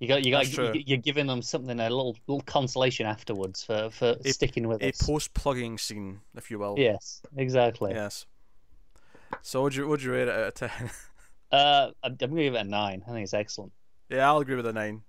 [0.00, 3.90] You got you got you, you're giving them something a little little consolation afterwards for
[3.90, 5.00] for A- sticking with A us.
[5.00, 6.74] post-plugging scene, if you will.
[6.76, 7.92] Yes, exactly.
[7.92, 8.26] Yes.
[9.42, 10.90] So would you would you rate it out of ten?
[11.52, 13.04] Uh, I'm, gonna give it a nine.
[13.06, 13.72] I think it's excellent.
[14.08, 15.02] Yeah, I'll agree with the nine.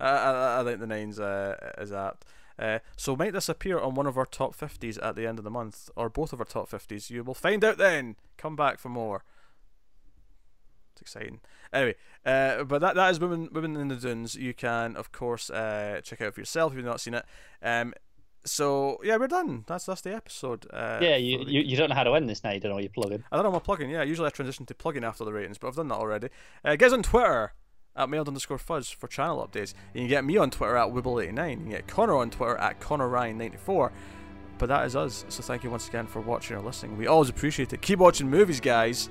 [0.00, 2.24] I I, I think the nine's uh, is apt.
[2.58, 5.44] Uh, so might this appear on one of our top fifties at the end of
[5.44, 7.10] the month, or both of our top fifties?
[7.10, 8.16] You will find out then.
[8.38, 9.24] Come back for more.
[11.06, 11.40] Exciting.
[11.72, 11.94] Anyway,
[12.24, 14.34] uh, but that that is women women in the dunes.
[14.34, 17.24] You can of course uh, check out for yourself if you've not seen it.
[17.62, 17.94] Um,
[18.44, 19.64] so yeah, we're done.
[19.66, 20.66] That's that's the episode.
[20.72, 22.50] Uh, yeah, you, you you don't know how to end this now.
[22.50, 23.24] You don't know what you're plugging.
[23.30, 23.90] I don't know my plugging.
[23.90, 26.28] Yeah, usually I transition to plugging after the ratings, but I've done that already.
[26.64, 27.52] Uh, guys on Twitter
[27.96, 29.74] at mailed underscore fuzz for channel updates.
[29.94, 31.50] You can get me on Twitter at Wibble89.
[31.50, 33.90] You can get Connor on Twitter at ConnorRyan94.
[34.58, 35.24] But that is us.
[35.28, 36.96] So thank you once again for watching or listening.
[36.96, 37.82] We always appreciate it.
[37.82, 39.10] Keep watching movies, guys,